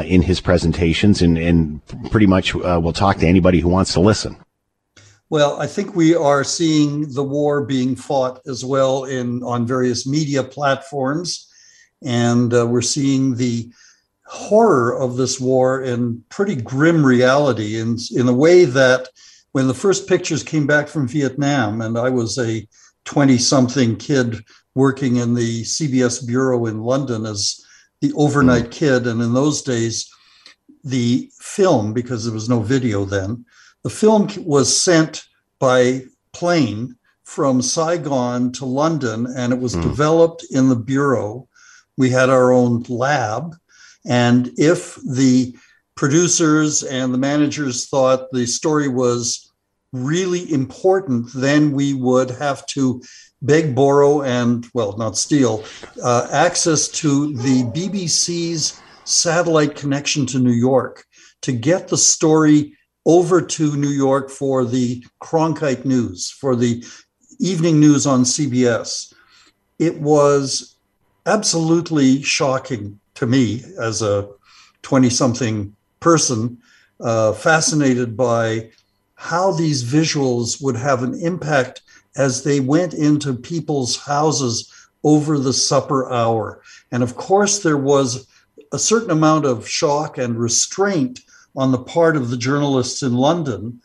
[0.06, 4.38] in his presentations and, and pretty much will talk to anybody who wants to listen?
[5.32, 10.06] Well, I think we are seeing the war being fought as well in on various
[10.06, 11.48] media platforms,
[12.04, 13.72] and uh, we're seeing the
[14.26, 17.80] horror of this war in pretty grim reality.
[17.80, 19.08] In in a way that
[19.54, 22.68] when the first pictures came back from Vietnam, and I was a
[23.06, 24.44] twenty-something kid
[24.76, 27.66] working in the CBS bureau in London as
[28.02, 30.14] the overnight kid, and in those days,
[30.84, 33.46] the film because there was no video then
[33.84, 35.24] the film was sent
[35.60, 39.82] by plane from Saigon to London and it was mm.
[39.82, 41.48] developed in the Bureau.
[41.98, 43.56] We had our own lab.
[44.06, 45.56] And if the
[45.96, 49.52] producers and the managers thought the story was
[49.94, 53.02] really important, then we would have to
[53.42, 55.64] beg, borrow, and, well, not steal,
[56.04, 61.06] uh, access to the BBC's satellite connection to New York
[61.42, 66.84] to get the story over to New York for the Cronkite News, for the
[67.40, 69.14] evening news on CBS.
[69.80, 70.76] It was
[71.26, 74.30] absolutely shocking to me as a
[74.84, 76.58] 20 something person,
[77.00, 78.70] uh, fascinated by
[79.16, 81.82] how these visuals would have an impact
[82.16, 84.72] as they went into people's houses
[85.04, 86.62] over the supper hour.
[86.92, 88.28] And of course, there was
[88.72, 91.22] a certain amount of shock and restraint
[91.56, 93.82] on the part of the journalists in London,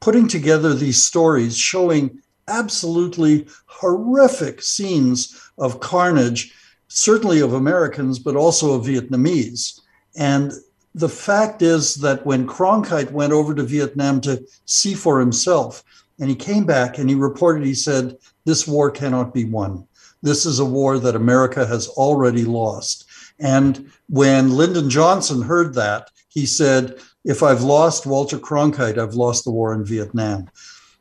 [0.00, 6.54] putting together these stories showing absolutely horrific scenes of carnage,
[6.88, 9.80] certainly of Americans, but also of Vietnamese.
[10.16, 10.52] And
[10.94, 15.82] the fact is that when Cronkite went over to Vietnam to see for himself,
[16.18, 19.86] and he came back and he reported, he said, This war cannot be won.
[20.22, 23.06] This is a war that America has already lost.
[23.38, 29.44] And when Lyndon Johnson heard that, he said, If I've lost Walter Cronkite, I've lost
[29.44, 30.48] the war in Vietnam.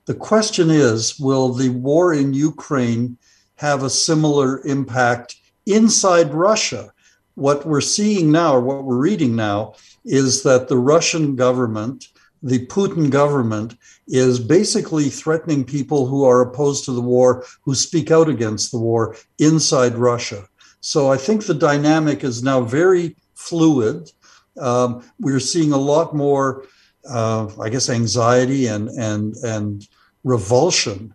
[0.06, 3.20] The question is Will the war in Ukraine
[3.58, 5.36] have a similar impact
[5.68, 6.92] inside Russia?
[7.36, 12.08] What we're seeing now, or what we're reading now, is that the Russian government,
[12.42, 18.10] the Putin government, is basically threatening people who are opposed to the war, who speak
[18.10, 20.48] out against the war inside Russia.
[20.82, 24.12] So I think the dynamic is now very fluid.
[24.60, 26.66] Um, we're seeing a lot more,
[27.10, 29.88] uh, I guess, anxiety and and and
[30.24, 31.14] revulsion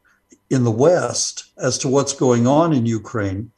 [0.50, 3.50] in the West as to what's going on in Ukraine.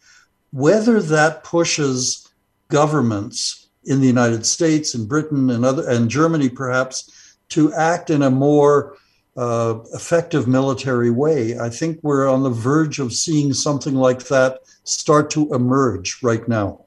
[0.50, 2.28] Whether that pushes
[2.68, 8.22] governments in the United States and Britain and other and Germany perhaps to act in
[8.22, 8.96] a more
[9.36, 11.58] uh, effective military way.
[11.58, 16.46] I think we're on the verge of seeing something like that start to emerge right
[16.48, 16.81] now.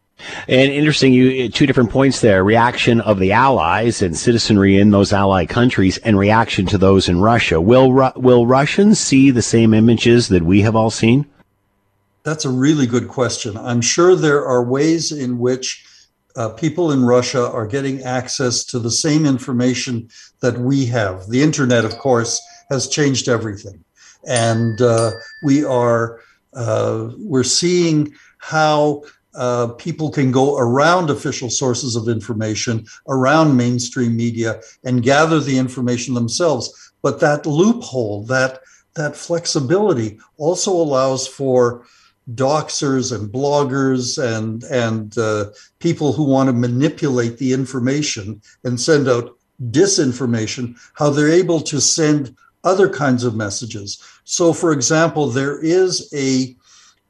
[0.47, 5.11] And interesting, you two different points there: reaction of the allies and citizenry in those
[5.11, 7.59] allied countries, and reaction to those in Russia.
[7.59, 11.25] Will will Russians see the same images that we have all seen?
[12.23, 13.57] That's a really good question.
[13.57, 15.85] I'm sure there are ways in which
[16.35, 21.27] uh, people in Russia are getting access to the same information that we have.
[21.27, 23.83] The internet, of course, has changed everything,
[24.27, 25.11] and uh,
[25.43, 26.19] we are
[26.53, 29.03] uh, we're seeing how
[29.35, 35.57] uh, people can go around official sources of information, around mainstream media, and gather the
[35.57, 36.93] information themselves.
[37.01, 38.61] But that loophole, that
[38.95, 41.85] that flexibility, also allows for
[42.33, 45.45] doxers and bloggers and and uh,
[45.79, 49.37] people who want to manipulate the information and send out
[49.69, 50.75] disinformation.
[50.93, 54.01] How they're able to send other kinds of messages.
[54.23, 56.55] So, for example, there is a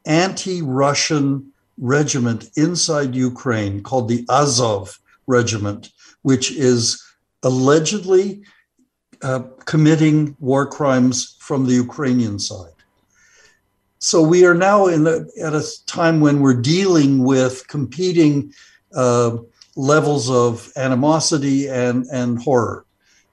[0.05, 7.03] anti-Russian regiment inside Ukraine called the Azov Regiment, which is
[7.43, 8.43] allegedly
[9.21, 12.71] uh, committing war crimes from the Ukrainian side.
[13.99, 18.53] So we are now in a, at a time when we're dealing with competing
[18.93, 19.37] uh,
[19.75, 22.85] levels of animosity and, and horror.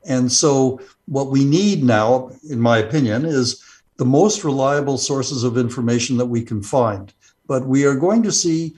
[0.05, 3.63] And so what we need now, in my opinion, is
[3.99, 7.13] the most reliable sources of information that we can find
[7.47, 8.75] but we are going to see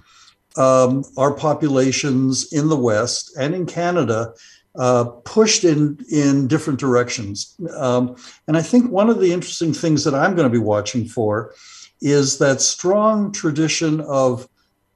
[0.56, 4.34] um, our populations in the West and in Canada
[4.76, 7.56] uh, pushed in in different directions.
[7.76, 8.16] Um,
[8.48, 11.54] and I think one of the interesting things that I'm going to be watching for
[12.00, 14.48] is that strong tradition of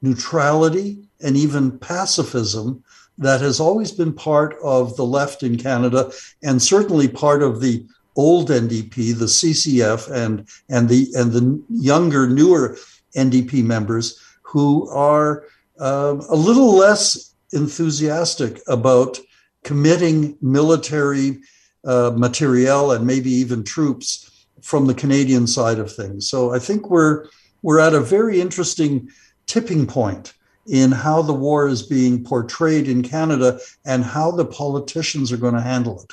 [0.03, 2.83] neutrality and even pacifism
[3.19, 6.11] that has always been part of the left in Canada
[6.43, 7.85] and certainly part of the
[8.17, 12.77] old NDP, the CCF, and and the and the younger, newer
[13.19, 15.45] NDP members who are
[15.81, 19.19] uh, a little less enthusiastic about
[19.65, 21.39] committing military
[21.85, 26.29] uh, materiel and maybe even troops from the Canadian side of things.
[26.29, 27.27] So I think we're
[27.63, 29.11] we're at a very interesting
[29.47, 30.35] tipping point
[30.67, 35.55] in how the war is being portrayed in Canada and how the politicians are going
[35.55, 36.13] to handle it.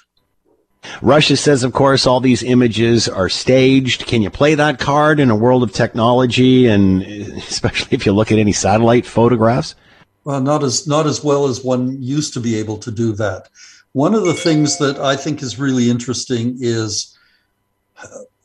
[1.02, 4.06] Russia says, of course, all these images are staged.
[4.08, 8.32] Can you play that card in a world of technology, and especially if you look
[8.32, 9.76] at any satellite photographs?
[10.24, 13.50] Well, not as not as well as one used to be able to do that.
[13.94, 17.18] One of the things that I think is really interesting is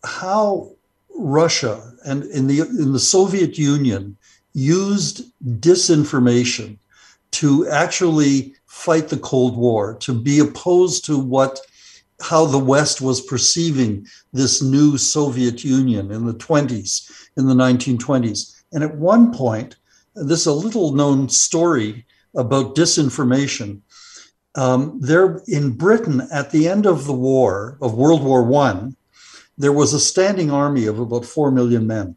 [0.04, 0.70] how
[1.16, 4.16] Russia and in the in the Soviet Union
[4.52, 6.78] used disinformation
[7.32, 11.60] to actually fight the Cold War, to be opposed to what
[12.20, 18.62] how the West was perceiving this new Soviet Union in the 20s, in the 1920s.
[18.72, 19.76] And at one point,
[20.14, 22.04] this is a little known story
[22.36, 23.80] about disinformation.
[24.54, 28.96] Um, there in Britain at the end of the war of World War One,
[29.56, 32.16] there was a standing army of about four million men,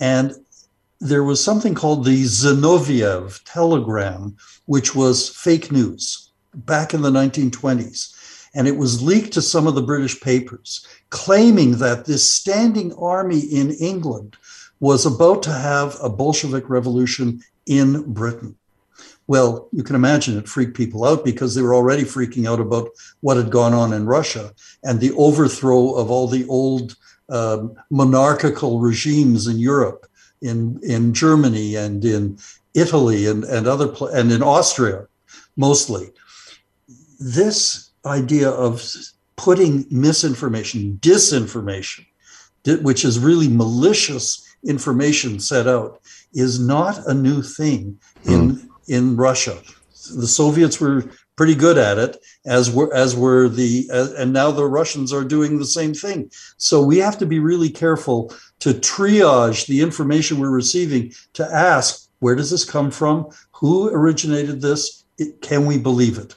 [0.00, 0.34] and
[1.00, 8.15] there was something called the Zinoviev telegram, which was fake news back in the 1920s.
[8.56, 13.40] And it was leaked to some of the British papers, claiming that this standing army
[13.40, 14.36] in England
[14.80, 18.56] was about to have a Bolshevik revolution in Britain.
[19.26, 22.88] Well, you can imagine it freaked people out because they were already freaking out about
[23.20, 24.52] what had gone on in Russia
[24.84, 26.96] and the overthrow of all the old
[27.28, 30.06] um, monarchical regimes in Europe
[30.42, 32.38] in in Germany and in
[32.74, 35.06] Italy and and other pl- and in Austria
[35.56, 36.10] mostly.
[37.18, 38.82] This idea of
[39.36, 42.06] putting misinformation, disinformation,
[42.82, 46.00] which is really malicious information set out,
[46.32, 48.68] is not a new thing in mm.
[48.88, 49.58] in Russia.
[50.14, 51.04] The Soviets were
[51.36, 55.24] pretty good at it, as were as were the uh, and now the Russians are
[55.24, 56.30] doing the same thing.
[56.56, 62.08] So we have to be really careful to triage the information we're receiving to ask
[62.20, 63.28] where does this come from?
[63.52, 65.04] Who originated this?
[65.18, 66.34] It, can we believe it?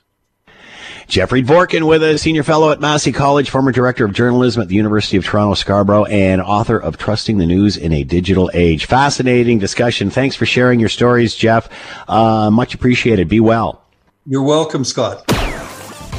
[1.10, 4.76] Jeffrey Dvorkin with us, senior fellow at Massey College, former director of journalism at the
[4.76, 8.86] University of Toronto Scarborough, and author of Trusting the News in a Digital Age.
[8.86, 10.12] Fascinating discussion.
[10.12, 11.68] Thanks for sharing your stories, Jeff.
[12.07, 13.28] Uh, much appreciated.
[13.28, 13.84] Be well.
[14.28, 15.26] You're welcome, Scott.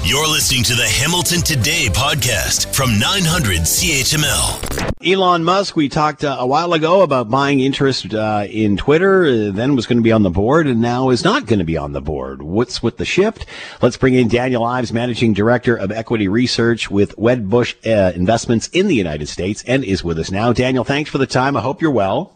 [0.03, 5.07] You're listening to the Hamilton Today podcast from 900 CHML.
[5.07, 9.51] Elon Musk, we talked uh, a while ago about buying interest uh, in Twitter, uh,
[9.53, 11.77] then was going to be on the board, and now is not going to be
[11.77, 12.41] on the board.
[12.41, 13.45] What's with the shift?
[13.83, 18.89] Let's bring in Daniel Ives, Managing Director of Equity Research with Wedbush uh, Investments in
[18.89, 20.53] the United States, and is with us now.
[20.55, 21.59] Daniel, thanks for the time.
[21.59, 22.35] I hope you're well.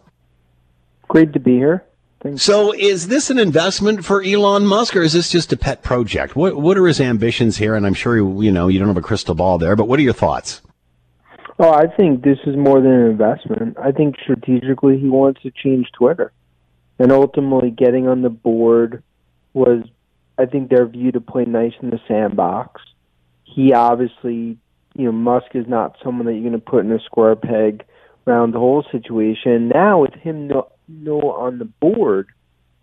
[1.09, 1.83] Great to be here.
[2.37, 6.35] So, is this an investment for Elon Musk, or is this just a pet project?
[6.35, 7.75] What What are his ambitions here?
[7.75, 9.99] And I'm sure you, you know you don't have a crystal ball there, but what
[9.99, 10.63] are your thoughts?
[11.59, 13.77] Oh, I think this is more than an investment.
[13.79, 16.33] I think strategically he wants to change Twitter,
[16.99, 19.03] and ultimately getting on the board
[19.53, 19.85] was,
[20.39, 22.81] I think, their view to play nice in the sandbox.
[23.45, 24.57] He obviously,
[24.95, 27.85] you know, Musk is not someone that you're going to put in a square peg
[28.27, 29.69] around the whole situation.
[29.69, 32.29] Now with him no, no on the board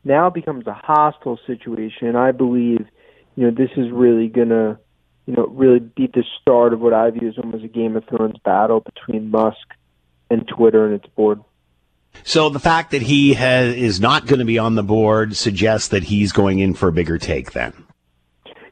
[0.03, 2.15] now becomes a hostile situation.
[2.15, 2.85] I believe,
[3.35, 4.79] you know, this is really gonna,
[5.25, 8.05] you know, really be the start of what I view as almost a Game of
[8.05, 9.67] Thrones battle between Musk
[10.29, 11.41] and Twitter and its board.
[12.23, 15.89] So the fact that he has, is not going to be on the board suggests
[15.89, 17.73] that he's going in for a bigger take then.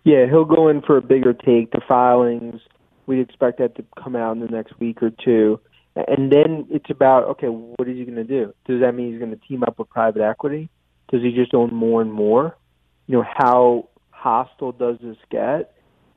[0.04, 1.72] Yeah, he'll go in for a bigger take.
[1.72, 2.62] The filings,
[3.06, 5.60] we expect that to come out in the next week or two.
[6.08, 8.54] And then it's about okay, what is he going to do?
[8.66, 10.70] Does that mean he's going to team up with private equity?
[11.12, 12.56] Does he just own more and more?
[13.08, 15.74] You know, how hostile does this get?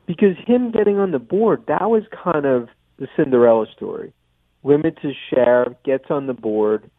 [0.06, 2.68] Because him getting on the board, that was kind of
[2.98, 4.12] the Cinderella story.
[4.64, 6.90] Limits his share, gets on the board.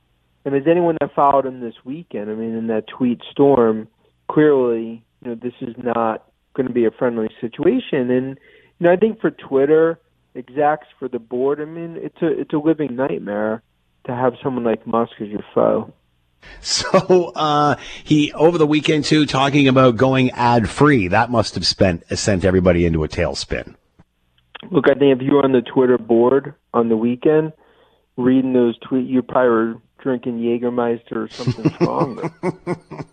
[0.46, 3.88] And as anyone that followed him this weekend, I mean, in that tweet storm,
[4.30, 6.26] clearly, you know, this is not
[6.56, 8.10] going to be a friendly situation.
[8.10, 8.40] And,
[8.80, 10.00] you know, I think for Twitter,
[10.36, 11.62] execs for the board.
[11.62, 13.62] I mean, it's a it's a living nightmare
[14.06, 15.94] to have someone like Musk as your foe.
[16.60, 21.08] So uh, he over the weekend too talking about going ad free.
[21.08, 23.76] That must have spent sent everybody into a tailspin.
[24.72, 27.54] Look, I think if you were on the Twitter board on the weekend,
[28.18, 32.32] reading those tweets, you probably were drinking Jägermeister or something stronger.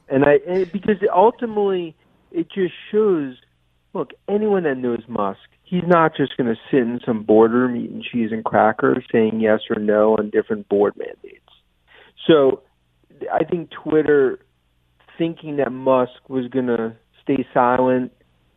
[0.09, 1.97] and I and because ultimately
[2.31, 3.37] it just shows.
[3.93, 5.41] Look, anyone that knows Musk,
[5.71, 9.61] he's not just going to sit in some boardroom eating cheese and crackers, saying yes
[9.71, 11.39] or no on different board mandates.
[12.27, 12.63] So,
[13.33, 14.41] I think Twitter
[15.17, 18.13] thinking that Musk was going to stay silent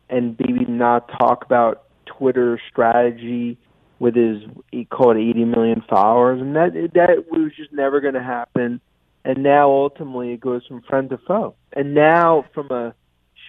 [0.08, 3.58] and maybe not talk about Twitter strategy
[3.98, 4.42] with his
[4.72, 8.80] he called 80 million followers, and that that was just never going to happen.
[9.24, 11.54] And now ultimately it goes from friend to foe.
[11.72, 12.94] And now from a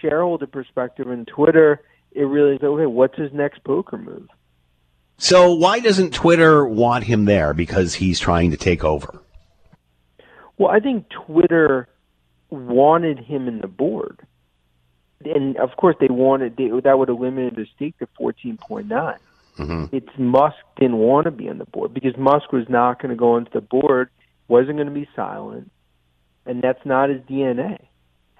[0.02, 1.82] shareholder perspective in Twitter,
[2.16, 2.86] it really is okay.
[2.86, 4.28] What's his next poker move?
[5.18, 7.54] So why doesn't Twitter want him there?
[7.54, 9.22] Because he's trying to take over.
[10.58, 11.88] Well, I think Twitter
[12.50, 14.26] wanted him in the board,
[15.24, 18.88] and of course they wanted they, that would have limited the stake to fourteen point
[18.88, 19.18] nine.
[19.58, 19.96] Mm-hmm.
[19.96, 23.16] It's Musk didn't want to be on the board because Musk was not going to
[23.16, 24.10] go into the board,
[24.48, 25.72] wasn't going to be silent,
[26.46, 27.86] and that's not his DNA.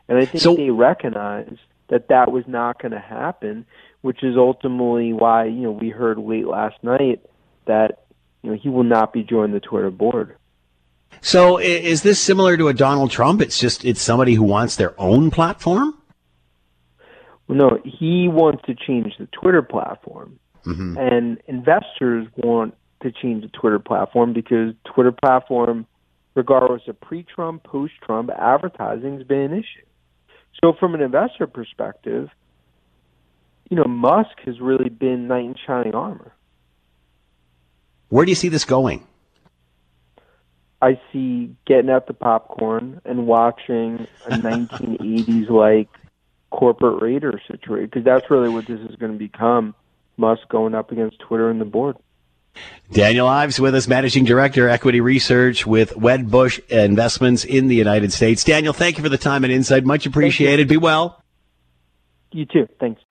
[0.08, 1.60] And I think So- they recognized
[1.90, 3.66] that that was not going to happen,
[4.02, 7.22] which is ultimately why you know we heard late last night
[7.66, 8.06] that
[8.42, 10.36] you know he will not be joining the Twitter board.
[11.22, 13.42] So is this similar to a Donald Trump?
[13.42, 15.96] It's just it's somebody who wants their own platform.
[17.48, 20.98] Well, no, he wants to change the Twitter platform, Mhm.
[20.98, 25.86] and investors want to change the Twitter platform because Twitter platform,
[26.34, 29.86] regardless of pre-Trump, post-Trump, advertising has been an issue.
[30.64, 32.30] So, from an investor perspective,
[33.70, 36.34] you know, Musk has really been knight in shining armor.
[38.10, 39.06] Where do you see this going?
[40.82, 45.90] I see getting out the popcorn and watching a 1980s like
[46.52, 49.74] corporate raider situation because that's really what this is going to become.
[50.18, 51.98] Musk going up against Twitter and the board.
[52.92, 58.44] Daniel Ives with us, Managing Director, Equity Research with Wedbush Investments in the United States.
[58.44, 59.86] Daniel, thank you for the time and insight.
[59.86, 60.68] Much appreciated.
[60.68, 61.22] Be well.
[62.32, 62.68] You too.
[62.80, 63.02] Thanks.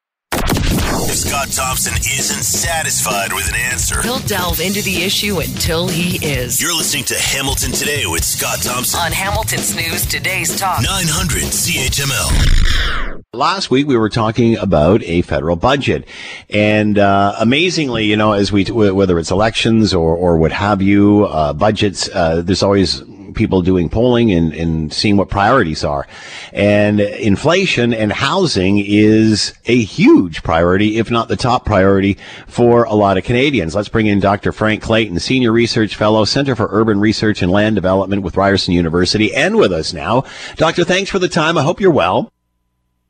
[1.14, 6.16] If Scott Thompson isn't satisfied with an answer, He'll delve into the issue until he
[6.26, 6.60] is.
[6.60, 8.98] you're listening to Hamilton Today with Scott Thompson.
[8.98, 10.82] On Hamilton's News Today's Talk.
[10.82, 13.22] 900 CHML.
[13.32, 16.04] Last week we were talking about a federal budget,
[16.50, 21.26] and uh, amazingly, you know, as we whether it's elections or or what have you,
[21.26, 23.02] uh, budgets, uh, there's always
[23.34, 26.06] people doing polling and, and seeing what priorities are,
[26.52, 32.16] and inflation and housing is a huge priority, if not the top priority
[32.46, 33.74] for a lot of Canadians.
[33.74, 34.52] Let's bring in Dr.
[34.52, 39.34] Frank Clayton, Senior Research Fellow, Center for Urban Research and Land Development with Ryerson University,
[39.34, 40.24] and with us now.
[40.56, 41.58] Doctor, thanks for the time.
[41.58, 42.32] I hope you're well.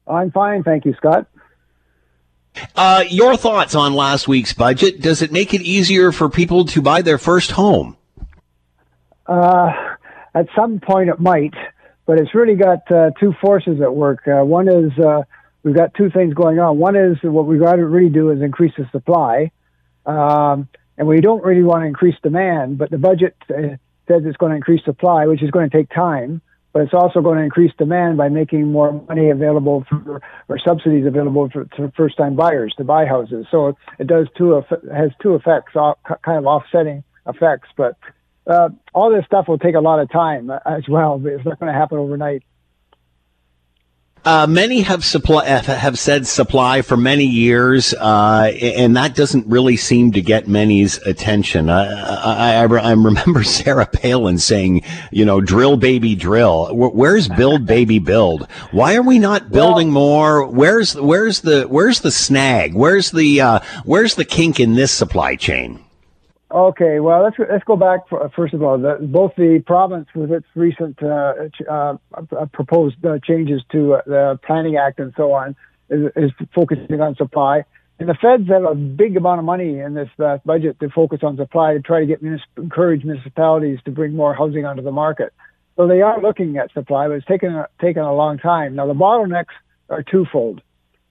[0.07, 1.27] I'm fine, thank you, Scott.
[2.77, 5.01] Uh, your thoughts on last week's budget?
[5.01, 7.97] Does it make it easier for people to buy their first home?
[9.27, 9.73] Uh,
[10.35, 11.55] at some point, it might,
[12.07, 14.27] but it's really got uh, two forces at work.
[14.27, 15.23] Uh, one is uh,
[15.63, 16.79] we've got two things going on.
[16.79, 19.51] One is what we've got to really do is increase the supply,
[20.07, 20.69] um,
[20.99, 22.79] and we don't really want to increase demand.
[22.79, 23.77] But the budget uh,
[24.09, 26.43] says it's going to increase supply, which is going to take time.
[26.73, 31.07] But it's also going to increase demand by making more money available for, or subsidies
[31.07, 33.47] available for, for first-time buyers to buy houses.
[33.53, 34.61] So it does two
[34.93, 37.69] has two effects, kind of offsetting effects.
[37.77, 37.97] But
[38.47, 41.19] uh, all this stuff will take a lot of time uh, as well.
[41.19, 42.43] But it's not going to happen overnight.
[44.25, 49.77] Uh, many have supply have said supply for many years, uh, and that doesn't really
[49.77, 51.69] seem to get many's attention.
[51.69, 54.81] I, I, I, I remember Sarah Palin saying,
[55.11, 58.51] "You know, drill, baby, drill." Where's build, baby, build?
[58.71, 60.47] Why are we not building more?
[60.47, 62.73] Where's where's the where's the snag?
[62.73, 65.84] Where's the uh, where's the kink in this supply chain?
[66.55, 68.79] Okay, well let's let's go back for, first of all.
[68.79, 71.35] The, both the province with its recent uh,
[71.69, 75.57] uh, uh, proposed uh, changes to uh, the Planning Act and so on
[75.91, 77.65] is, is focusing on supply,
[77.99, 81.25] and the feds have a big amount of money in this uh, budget to focus
[81.25, 84.93] on supply to try to get municip- encourage municipalities to bring more housing onto the
[84.93, 85.33] market.
[85.75, 88.77] So they are looking at supply, but it's taken a, taken a long time.
[88.77, 89.55] Now the bottlenecks
[89.91, 90.63] are twofold.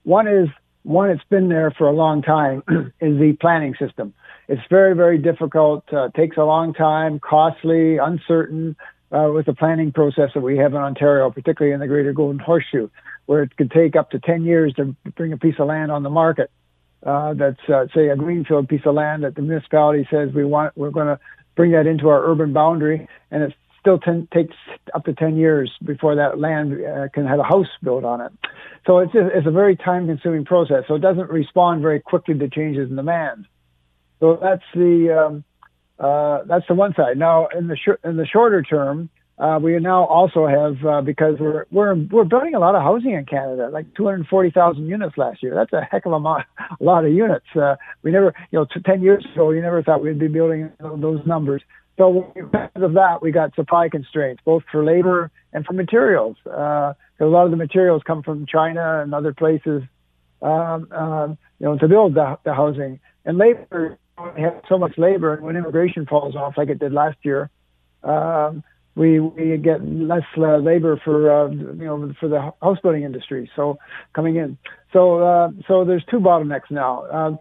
[0.04, 0.48] One is
[0.84, 2.62] one it's been there for a long time
[2.98, 4.14] is the planning system.
[4.48, 8.76] It's very, very difficult, uh, takes a long time, costly, uncertain
[9.10, 12.38] uh, with the planning process that we have in Ontario, particularly in the Greater Golden
[12.38, 12.88] Horseshoe,
[13.26, 16.02] where it could take up to 10 years to bring a piece of land on
[16.02, 16.50] the market.
[17.04, 20.76] Uh, that's, uh, say, a greenfield piece of land that the municipality says we want,
[20.76, 21.18] we're going to
[21.54, 24.56] bring that into our urban boundary, and it still ten, takes
[24.94, 28.32] up to 10 years before that land uh, can have a house built on it.
[28.86, 30.84] So it's a, it's a very time consuming process.
[30.88, 33.46] So it doesn't respond very quickly to changes in demand.
[34.24, 35.44] So that's the um,
[35.98, 37.18] uh, that's the one side.
[37.18, 41.34] Now in the sh- in the shorter term, uh, we now also have uh, because
[41.38, 45.54] we're we're we're building a lot of housing in Canada, like 240,000 units last year.
[45.54, 47.44] That's a heck of a, mo- a lot of units.
[47.54, 50.72] Uh, we never, you know, t- 10 years ago, we never thought we'd be building
[50.80, 51.62] those numbers.
[51.98, 56.38] So because of that, we got supply constraints, both for labor and for materials.
[56.46, 59.82] Uh, a lot of the materials come from China and other places,
[60.40, 63.00] um, um, you know, to build the, the housing.
[63.26, 63.98] And labor,
[64.34, 67.50] we have so much labor, and when immigration falls off, like it did last year,
[68.02, 68.62] um,
[68.94, 73.50] we we get less uh, labor for uh, you know for the house building industry.
[73.56, 73.78] So
[74.14, 74.56] coming in,
[74.92, 77.04] so uh, so there's two bottlenecks now.
[77.04, 77.36] Uh,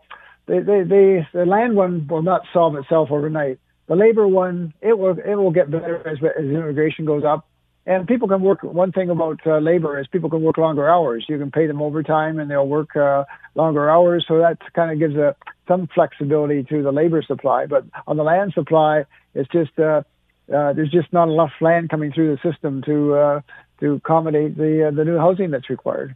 [0.46, 3.60] they, they, they, the land one will not solve itself overnight.
[3.88, 7.48] The labor one, it will it will get better as as immigration goes up,
[7.86, 8.64] and people can work.
[8.64, 11.26] One thing about uh, labor is people can work longer hours.
[11.28, 13.26] You can pay them overtime, and they'll work uh,
[13.56, 14.26] longer hours.
[14.28, 15.36] So that kind of gives a
[15.68, 17.66] some flexibility to the labor supply.
[17.66, 20.04] But on the land supply, it's just uh,
[20.54, 23.42] uh, there's just not enough land coming through the system to uh,
[23.80, 26.16] to accommodate the uh, the new housing that's required.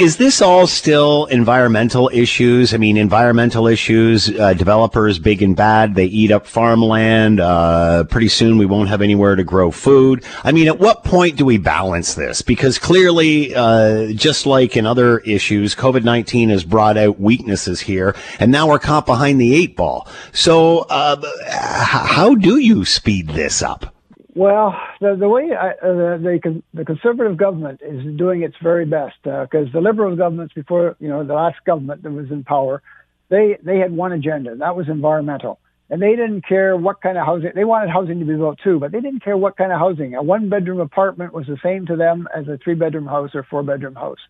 [0.00, 2.72] Is this all still environmental issues?
[2.72, 7.38] I mean, environmental issues, uh, developers, big and bad, they eat up farmland.
[7.38, 10.24] Uh, pretty soon we won't have anywhere to grow food.
[10.42, 12.40] I mean, at what point do we balance this?
[12.40, 18.50] Because clearly, uh, just like in other issues, COVID-19 has brought out weaknesses here, and
[18.50, 20.08] now we're caught behind the eight ball.
[20.32, 21.20] So, uh,
[21.50, 23.94] how do you speed this up?
[24.34, 29.16] Well, the, the way I, uh, the, the conservative government is doing its very best
[29.24, 32.82] because uh, the liberal governments before you know the last government that was in power,
[33.28, 35.58] they they had one agenda and that was environmental,
[35.88, 38.78] and they didn't care what kind of housing they wanted housing to be built too,
[38.78, 40.14] but they didn't care what kind of housing.
[40.14, 43.42] A one bedroom apartment was the same to them as a three bedroom house or
[43.42, 44.20] four bedroom house.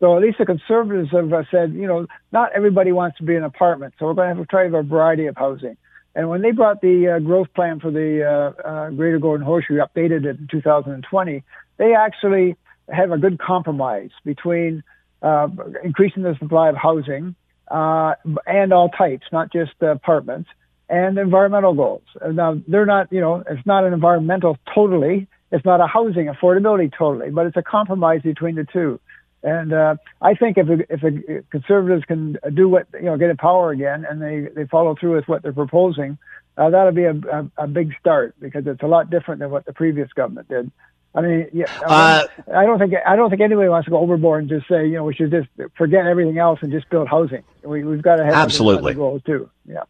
[0.00, 3.32] So at least the conservatives have uh, said, you know, not everybody wants to be
[3.32, 5.76] in an apartment, so we're going to have to try a variety of housing.
[6.16, 9.76] And when they brought the uh, growth plan for the uh, uh, Greater Golden Horseshoe,
[9.76, 11.44] updated it in 2020,
[11.76, 12.56] they actually
[12.90, 14.82] have a good compromise between
[15.20, 15.48] uh,
[15.84, 17.34] increasing the supply of housing
[17.70, 18.14] uh,
[18.46, 20.48] and all types, not just apartments,
[20.88, 22.04] and environmental goals.
[22.26, 26.90] Now, they're not, you know, it's not an environmental totally, it's not a housing affordability
[26.96, 29.00] totally, but it's a compromise between the two.
[29.46, 33.36] And uh, I think if if a, conservatives can do what you know, get in
[33.36, 36.18] power again, and they they follow through with what they're proposing,
[36.58, 39.64] uh, that'll be a, a, a big start because it's a lot different than what
[39.64, 40.72] the previous government did.
[41.14, 44.40] I mean, yeah, uh, I don't think I don't think anybody wants to go overboard
[44.40, 47.44] and just say you know we should just forget everything else and just build housing.
[47.66, 49.50] We, we've got to have absolutely goals too.
[49.66, 49.84] Yeah.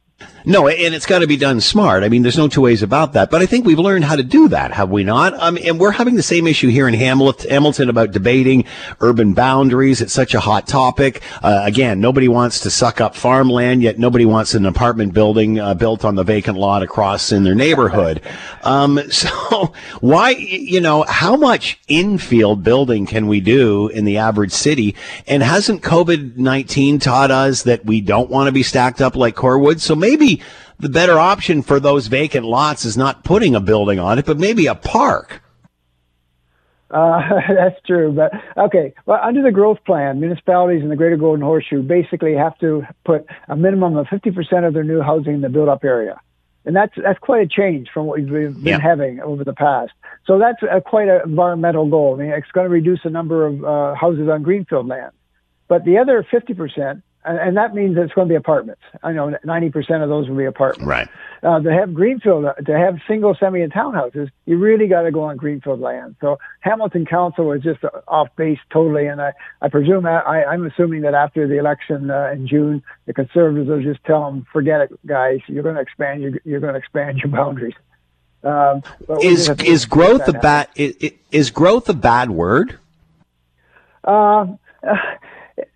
[0.49, 2.05] No, and it's got to be done smart.
[2.05, 3.31] I mean, there's no two ways about that.
[3.31, 5.35] But I think we've learned how to do that, have we not?
[5.35, 8.65] Um, and we're having the same issue here in Hamilton about debating
[9.01, 10.01] urban boundaries.
[10.01, 11.21] It's such a hot topic.
[11.43, 15.75] Uh, again, nobody wants to suck up farmland, yet nobody wants an apartment building uh,
[15.75, 18.23] built on the vacant lot across in their neighborhood.
[18.63, 24.51] Um, so why, you know, how much infill building can we do in the average
[24.51, 24.97] city?
[25.29, 29.81] And hasn't COVID-19 taught us that we don't want to be stacked up like Corewood?
[29.81, 30.43] So maybe
[30.79, 34.39] the better option for those vacant lots is not putting a building on it, but
[34.39, 35.43] maybe a park.
[36.91, 38.95] Uh, that's true, but okay.
[39.07, 43.27] Well, under the growth plan, municipalities in the Greater Golden Horseshoe basically have to put
[43.49, 46.21] a minimum of 50% of their new housing in the built-up area,
[46.65, 48.79] and that's that's quite a change from what we've been yeah.
[48.79, 49.93] having over the past.
[50.27, 52.15] So that's a, quite an environmental goal.
[52.15, 55.13] I mean, it's going to reduce the number of uh, houses on greenfield land,
[55.67, 58.83] but the other 50% and that means it's going to be apartments.
[59.03, 60.87] I know 90% of those will be apartments.
[60.87, 61.09] Right.
[61.43, 65.11] Uh, to have greenfield, uh, to have single, semi, and townhouses, you really got to
[65.11, 66.17] go on greenfield land.
[66.21, 71.03] So Hamilton Council was just off base totally, and I, I presume I, I'm assuming
[71.03, 75.07] that after the election uh, in June, the conservatives will just tell them, "Forget it,
[75.07, 75.41] guys.
[75.49, 76.23] You're going to expand.
[76.23, 77.75] You're, you're going to expand your boundaries."
[78.43, 78.83] Um,
[79.21, 82.79] is is growth a bad is, is growth a bad word?
[84.05, 84.47] Uh,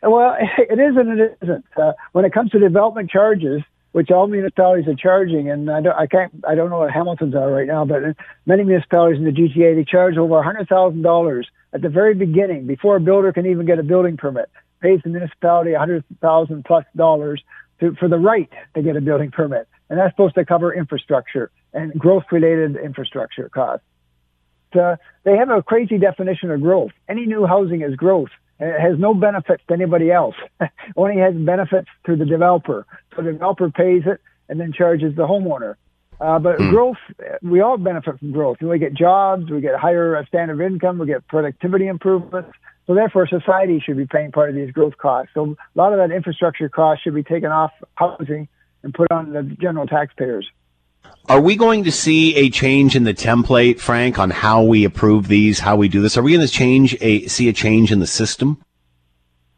[0.03, 1.65] well, it is and it isn't.
[1.77, 5.97] Uh, when it comes to development charges, which all municipalities are charging, and I don't,
[5.97, 9.33] I can't, I don't know what Hamilton's are right now, but many municipalities in the
[9.33, 13.47] GTA they charge over hundred thousand dollars at the very beginning before a builder can
[13.47, 14.49] even get a building permit.
[14.81, 17.43] Pays the municipality a hundred thousand plus dollars
[17.81, 21.51] to, for the right to get a building permit, and that's supposed to cover infrastructure
[21.73, 23.85] and growth-related infrastructure costs.
[24.73, 26.93] Uh, they have a crazy definition of growth.
[27.09, 28.31] Any new housing is growth
[28.61, 30.35] it has no benefits to anybody else.
[30.97, 32.87] Only has benefits to the developer.
[33.17, 35.77] So the developer pays it and then charges the homeowner.
[36.21, 36.69] Uh, but Hmm.
[36.69, 36.99] growth,
[37.43, 38.59] we all benefit from growth.
[38.61, 42.51] We get jobs, we get higher standard of income, we get productivity improvements.
[42.87, 45.33] So therefore, society should be paying part of these growth costs.
[45.33, 48.49] So a lot of that infrastructure cost should be taken off housing
[48.83, 50.47] and put on the general taxpayers.
[51.29, 55.29] Are we going to see a change in the template, Frank, on how we approve
[55.29, 56.17] these, how we do this?
[56.17, 58.63] Are we going to change a see a change in the system?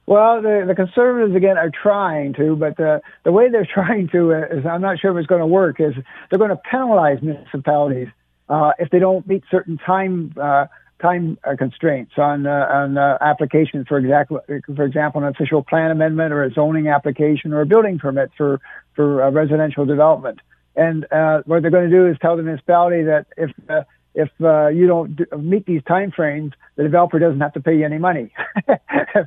[0.06, 4.34] Well, the, the conservatives again are trying to, but the the way they're trying to
[4.34, 5.80] uh, is I'm not sure if it's going to work.
[5.80, 5.94] Is
[6.30, 8.08] they're going to penalize municipalities
[8.48, 10.66] uh, if they don't meet certain time uh,
[11.02, 13.86] time uh, constraints on uh, on uh, applications.
[13.88, 14.40] For example,
[14.74, 18.60] for example, an official plan amendment or a zoning application or a building permit for
[18.94, 20.40] for uh, residential development.
[20.74, 23.82] And uh, what they're going to do is tell the municipality that if uh,
[24.14, 27.76] if uh, you don't do, meet these time frames, the developer doesn't have to pay
[27.76, 28.32] you any money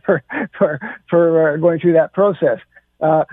[0.05, 0.23] for
[0.57, 0.79] for
[1.09, 2.59] for uh, going through that process.
[3.01, 3.25] Uh,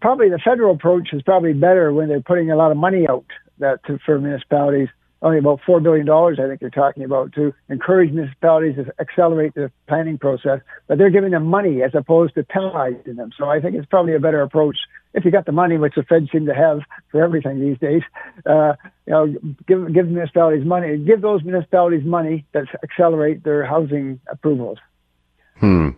[0.00, 3.24] probably the federal approach is probably better when they're putting a lot of money out
[3.58, 4.88] that to, for municipalities.
[5.22, 9.54] Only about four billion dollars, I think you're talking about, to encourage municipalities to accelerate
[9.54, 10.60] the planning process.
[10.88, 13.30] But they're giving them money as opposed to penalizing them.
[13.38, 14.76] So I think it's probably a better approach
[15.14, 18.02] if you got the money, which the Fed seem to have for everything these days.
[18.44, 18.74] Uh,
[19.06, 19.26] you know,
[19.68, 24.78] give give municipalities money, give those municipalities money that accelerate their housing approvals.
[25.58, 25.90] Hmm.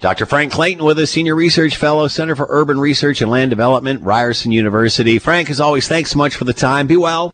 [0.00, 0.26] Dr.
[0.26, 4.50] Frank Clayton with us, Senior Research Fellow, Center for Urban Research and Land Development, Ryerson
[4.50, 5.20] University.
[5.20, 6.88] Frank, as always, thanks so much for the time.
[6.88, 7.32] Be well.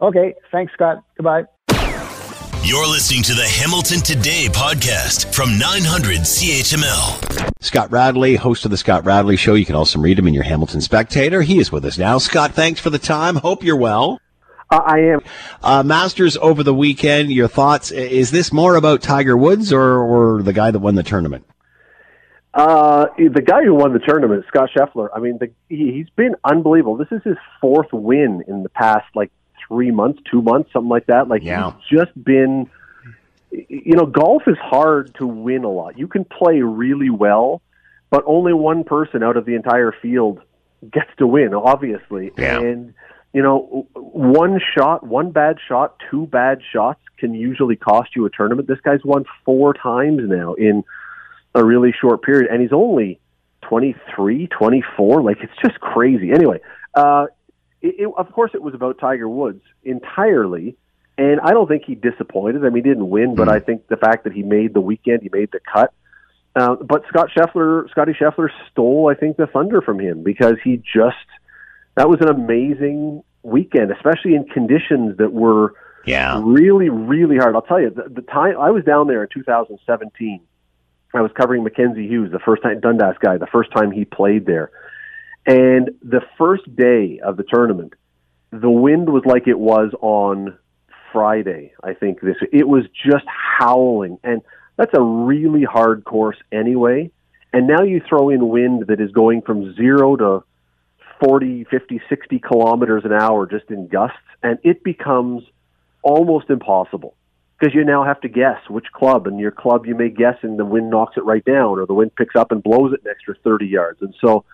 [0.00, 1.04] Okay, thanks, Scott.
[1.16, 1.44] Goodbye.
[2.62, 7.52] You're listening to the Hamilton Today podcast from 900 CHML.
[7.62, 9.54] Scott Radley, host of the Scott Radley Show.
[9.54, 11.42] You can also read him in your Hamilton Spectator.
[11.42, 12.18] He is with us now.
[12.18, 13.36] Scott, thanks for the time.
[13.36, 14.20] Hope you're well.
[14.70, 15.20] Uh, I am.
[15.62, 17.32] Uh, Masters over the weekend.
[17.32, 17.90] Your thoughts?
[17.90, 21.44] Is this more about Tiger Woods or, or the guy that won the tournament?
[22.54, 25.08] Uh, the guy who won the tournament, Scott Scheffler.
[25.14, 26.96] I mean, the, he, he's been unbelievable.
[26.96, 29.30] This is his fourth win in the past like
[29.70, 31.28] three months, two months, something like that.
[31.28, 31.72] Like Yeah.
[31.88, 32.68] he's just been.
[33.52, 35.98] You know, golf is hard to win a lot.
[35.98, 37.62] You can play really well,
[38.08, 40.40] but only one person out of the entire field
[40.92, 41.52] gets to win.
[41.54, 42.60] Obviously, Yeah.
[42.60, 42.94] and
[43.32, 48.30] you know, one shot, one bad shot, two bad shots can usually cost you a
[48.30, 48.66] tournament.
[48.68, 50.84] This guy's won four times now in
[51.54, 53.20] a really short period, and he's only
[53.62, 55.22] 23, 24.
[55.22, 56.32] Like, it's just crazy.
[56.32, 56.60] Anyway,
[56.94, 57.26] uh,
[57.82, 60.76] it, it, of course, it was about Tiger Woods entirely,
[61.18, 62.64] and I don't think he disappointed.
[62.64, 65.22] I mean, he didn't win, but I think the fact that he made the weekend,
[65.22, 65.92] he made the cut.
[66.56, 70.78] Uh, but Scott Scheffler, Scotty Scheffler stole, I think, the thunder from him because he
[70.78, 71.16] just
[71.94, 75.74] that was an amazing weekend, especially in conditions that were
[76.06, 76.40] Yeah.
[76.44, 77.54] really, really hard.
[77.54, 80.40] I'll tell you, the, the time I was down there in 2017,
[81.14, 84.46] I was covering Mackenzie Hughes, the first time Dundas guy, the first time he played
[84.46, 84.70] there,
[85.46, 87.94] and the first day of the tournament,
[88.50, 90.58] the wind was like it was on
[91.12, 91.72] Friday.
[91.82, 94.42] I think this it was just howling, and
[94.76, 97.10] that's a really hard course anyway.
[97.52, 100.44] And now you throw in wind that is going from zero to
[101.22, 105.42] 40, 50, 60 kilometers an hour just in gusts, and it becomes
[106.02, 107.14] almost impossible
[107.58, 110.58] because you now have to guess which club, and your club you may guess, and
[110.58, 113.10] the wind knocks it right down, or the wind picks up and blows it an
[113.10, 114.00] extra 30 yards.
[114.00, 114.44] And so,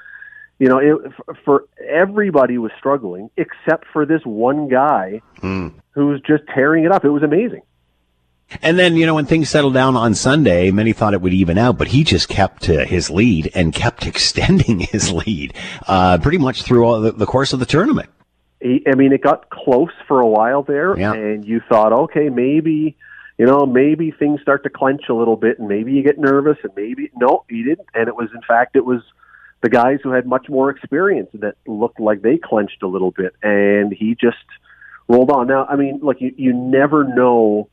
[0.58, 1.12] you know, it,
[1.44, 5.68] for everybody was struggling except for this one guy Hmm.
[5.90, 7.04] who was just tearing it up.
[7.04, 7.62] It was amazing.
[8.62, 11.58] And then, you know, when things settled down on Sunday, many thought it would even
[11.58, 15.52] out, but he just kept to his lead and kept extending his lead,
[15.88, 18.08] uh, pretty much through all the, the course of the tournament.
[18.60, 21.12] He, I mean, it got close for a while there, Yeah.
[21.12, 22.96] and you thought, okay, maybe,
[23.36, 26.56] you know, maybe things start to clench a little bit, and maybe you get nervous,
[26.62, 27.88] and maybe no, he didn't.
[27.94, 29.02] And it was, in fact, it was
[29.66, 33.34] the guys who had much more experience that looked like they clenched a little bit,
[33.42, 34.36] and he just
[35.08, 35.48] rolled on.
[35.48, 37.68] Now, I mean, like you, you never know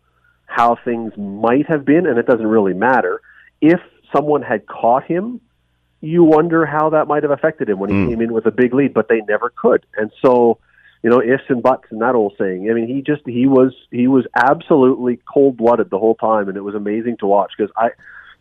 [0.48, 3.22] how things might have been, and it doesn't really matter.
[3.62, 3.80] If
[4.12, 5.40] someone had caught him,
[6.02, 8.10] you wonder how that might have affected him when he Mm.
[8.10, 9.86] came in with a big lead, but they never could.
[9.96, 10.58] And so,
[11.04, 12.72] you know, ifs and buts and that old saying.
[12.72, 16.58] I mean, he just he was he was absolutely cold blooded the whole time, and
[16.58, 17.92] it was amazing to watch because I.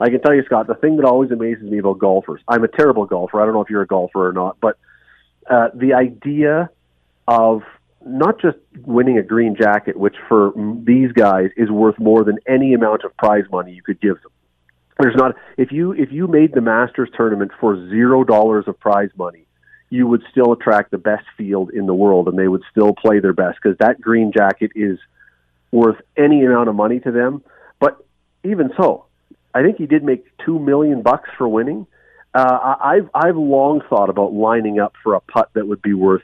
[0.00, 2.68] I can tell you, Scott, the thing that always amazes me about golfers, I'm a
[2.68, 3.40] terrible golfer.
[3.40, 4.78] I don't know if you're a golfer or not, but
[5.48, 6.70] uh, the idea
[7.28, 7.62] of
[8.04, 10.52] not just winning a green jacket, which for
[10.84, 14.32] these guys is worth more than any amount of prize money you could give them.
[14.98, 19.10] There's not if you if you made the Masters tournament for zero dollars of prize
[19.16, 19.46] money,
[19.90, 23.18] you would still attract the best field in the world, and they would still play
[23.18, 24.98] their best because that green jacket is
[25.70, 27.42] worth any amount of money to them.
[27.80, 28.04] But
[28.44, 29.06] even so,
[29.54, 31.86] I think he did make two million bucks for winning.
[32.34, 32.38] Uh,
[32.78, 36.22] I- I've I've long thought about lining up for a putt that would be worth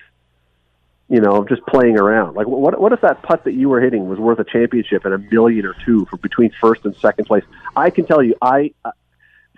[1.11, 2.37] you know, just playing around.
[2.37, 5.15] Like, what what if that putt that you were hitting was worth a championship and
[5.15, 7.45] a million or two for between first and second place?
[7.75, 8.91] I can tell you, I uh,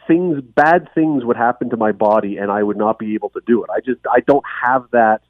[0.06, 3.40] things bad things would happen to my body, and I would not be able to
[3.46, 3.70] do it.
[3.70, 5.22] I just I don't have that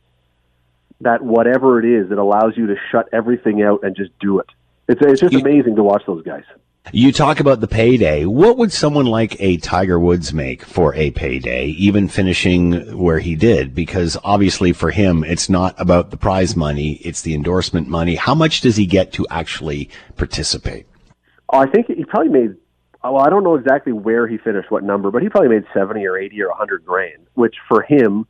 [1.00, 4.46] that whatever it is that allows you to shut everything out and just do it.
[4.88, 6.44] It's it's just amazing to watch those guys.
[6.92, 8.24] You talk about the payday.
[8.24, 13.36] What would someone like a Tiger Woods make for a payday, even finishing where he
[13.36, 13.74] did?
[13.74, 18.16] Because obviously for him, it's not about the prize money, it's the endorsement money.
[18.16, 20.86] How much does he get to actually participate?
[21.52, 22.56] I think he probably made.
[23.04, 26.06] Well, I don't know exactly where he finished, what number, but he probably made seventy
[26.06, 28.26] or eighty or a hundred grand, which for him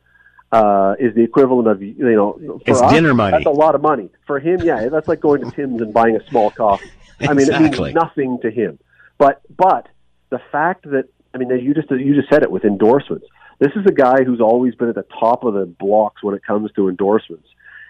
[0.51, 2.33] uh, is the equivalent of you know.
[2.65, 3.31] For It's us, dinner money.
[3.31, 4.61] That's a lot of money for him.
[4.61, 6.91] Yeah, that's like going to Tim's and buying a small coffee.
[7.27, 8.79] I mean, it means nothing to him.
[9.17, 9.87] But but
[10.29, 13.27] the fact that I mean, you just you just said it with endorsements.
[13.59, 16.43] This is a guy who's always been at the top of the blocks when it
[16.43, 17.47] comes to endorsements.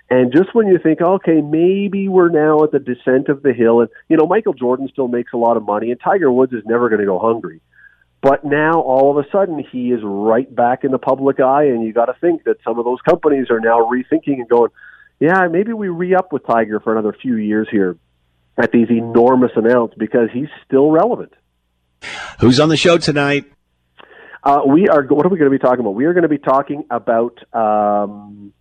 [0.10, 3.80] And just when you think, okay, maybe we're now at the descent of the hill,
[3.80, 6.64] and you know, Michael Jordan still makes a lot of money, and Tiger Woods is
[6.66, 7.62] never going to go hungry.
[8.22, 11.84] But now all of a sudden he is right back in the public eye, and
[11.84, 14.70] you got to think that some of those companies are now rethinking and going,
[15.20, 17.98] yeah, maybe we re up with Tiger for another few years here
[18.62, 21.34] at these enormous amounts because he's still relevant.
[22.40, 23.46] Who's on the show tonight?
[24.44, 25.04] Uh, we are.
[25.04, 25.92] What are we going to be talking about?
[25.96, 27.38] We are going to be talking about.
[27.54, 28.54] Um,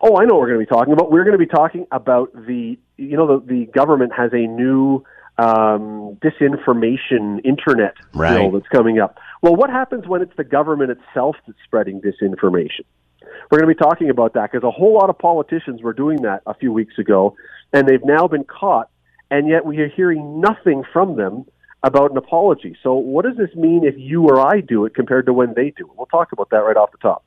[0.00, 1.10] oh, I know what we're going to be talking about.
[1.10, 2.78] We're going to be talking about the.
[2.96, 5.04] You know, the, the government has a new
[5.38, 8.36] um, disinformation internet Right.
[8.38, 9.18] bill that's coming up.
[9.42, 12.84] Well, what happens when it's the government itself that's spreading disinformation?
[13.50, 16.22] We're going to be talking about that because a whole lot of politicians were doing
[16.22, 17.36] that a few weeks ago,
[17.72, 18.90] and they've now been caught,
[19.30, 21.46] and yet we are hearing nothing from them
[21.82, 22.76] about an apology.
[22.82, 25.70] So, what does this mean if you or I do it compared to when they
[25.76, 25.96] do it?
[25.96, 27.24] We'll talk about that right off the top.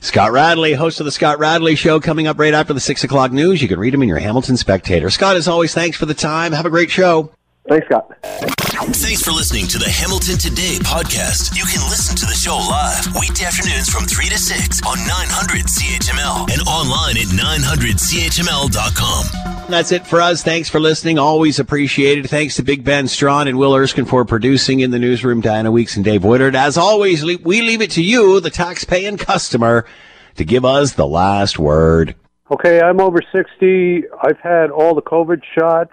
[0.00, 3.30] Scott Radley, host of the Scott Radley Show, coming up right after the six o'clock
[3.30, 3.62] news.
[3.62, 5.10] You can read him in your Hamilton Spectator.
[5.10, 6.52] Scott, as always, thanks for the time.
[6.52, 7.32] Have a great show.
[7.68, 8.12] Thanks, Scott.
[8.22, 11.56] Thanks for listening to the Hamilton Today podcast.
[11.56, 15.66] You can listen to the show live weekday afternoons from 3 to 6 on 900
[15.66, 19.70] CHML and online at 900CHML.com.
[19.70, 20.42] That's it for us.
[20.42, 21.20] Thanks for listening.
[21.20, 22.28] Always appreciated.
[22.28, 25.40] Thanks to Big Ben Strawn and Will Erskine for producing in the newsroom.
[25.40, 26.56] Diana Weeks and Dave Woodard.
[26.56, 29.86] As always, we leave it to you, the tax-paying customer,
[30.34, 32.16] to give us the last word.
[32.50, 34.02] Okay, I'm over 60.
[34.20, 35.92] I've had all the COVID shots,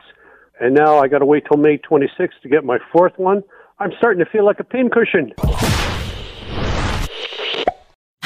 [0.60, 3.44] and now I got to wait till May 26th to get my fourth one.
[3.80, 5.34] I'm starting to feel like a pincushion.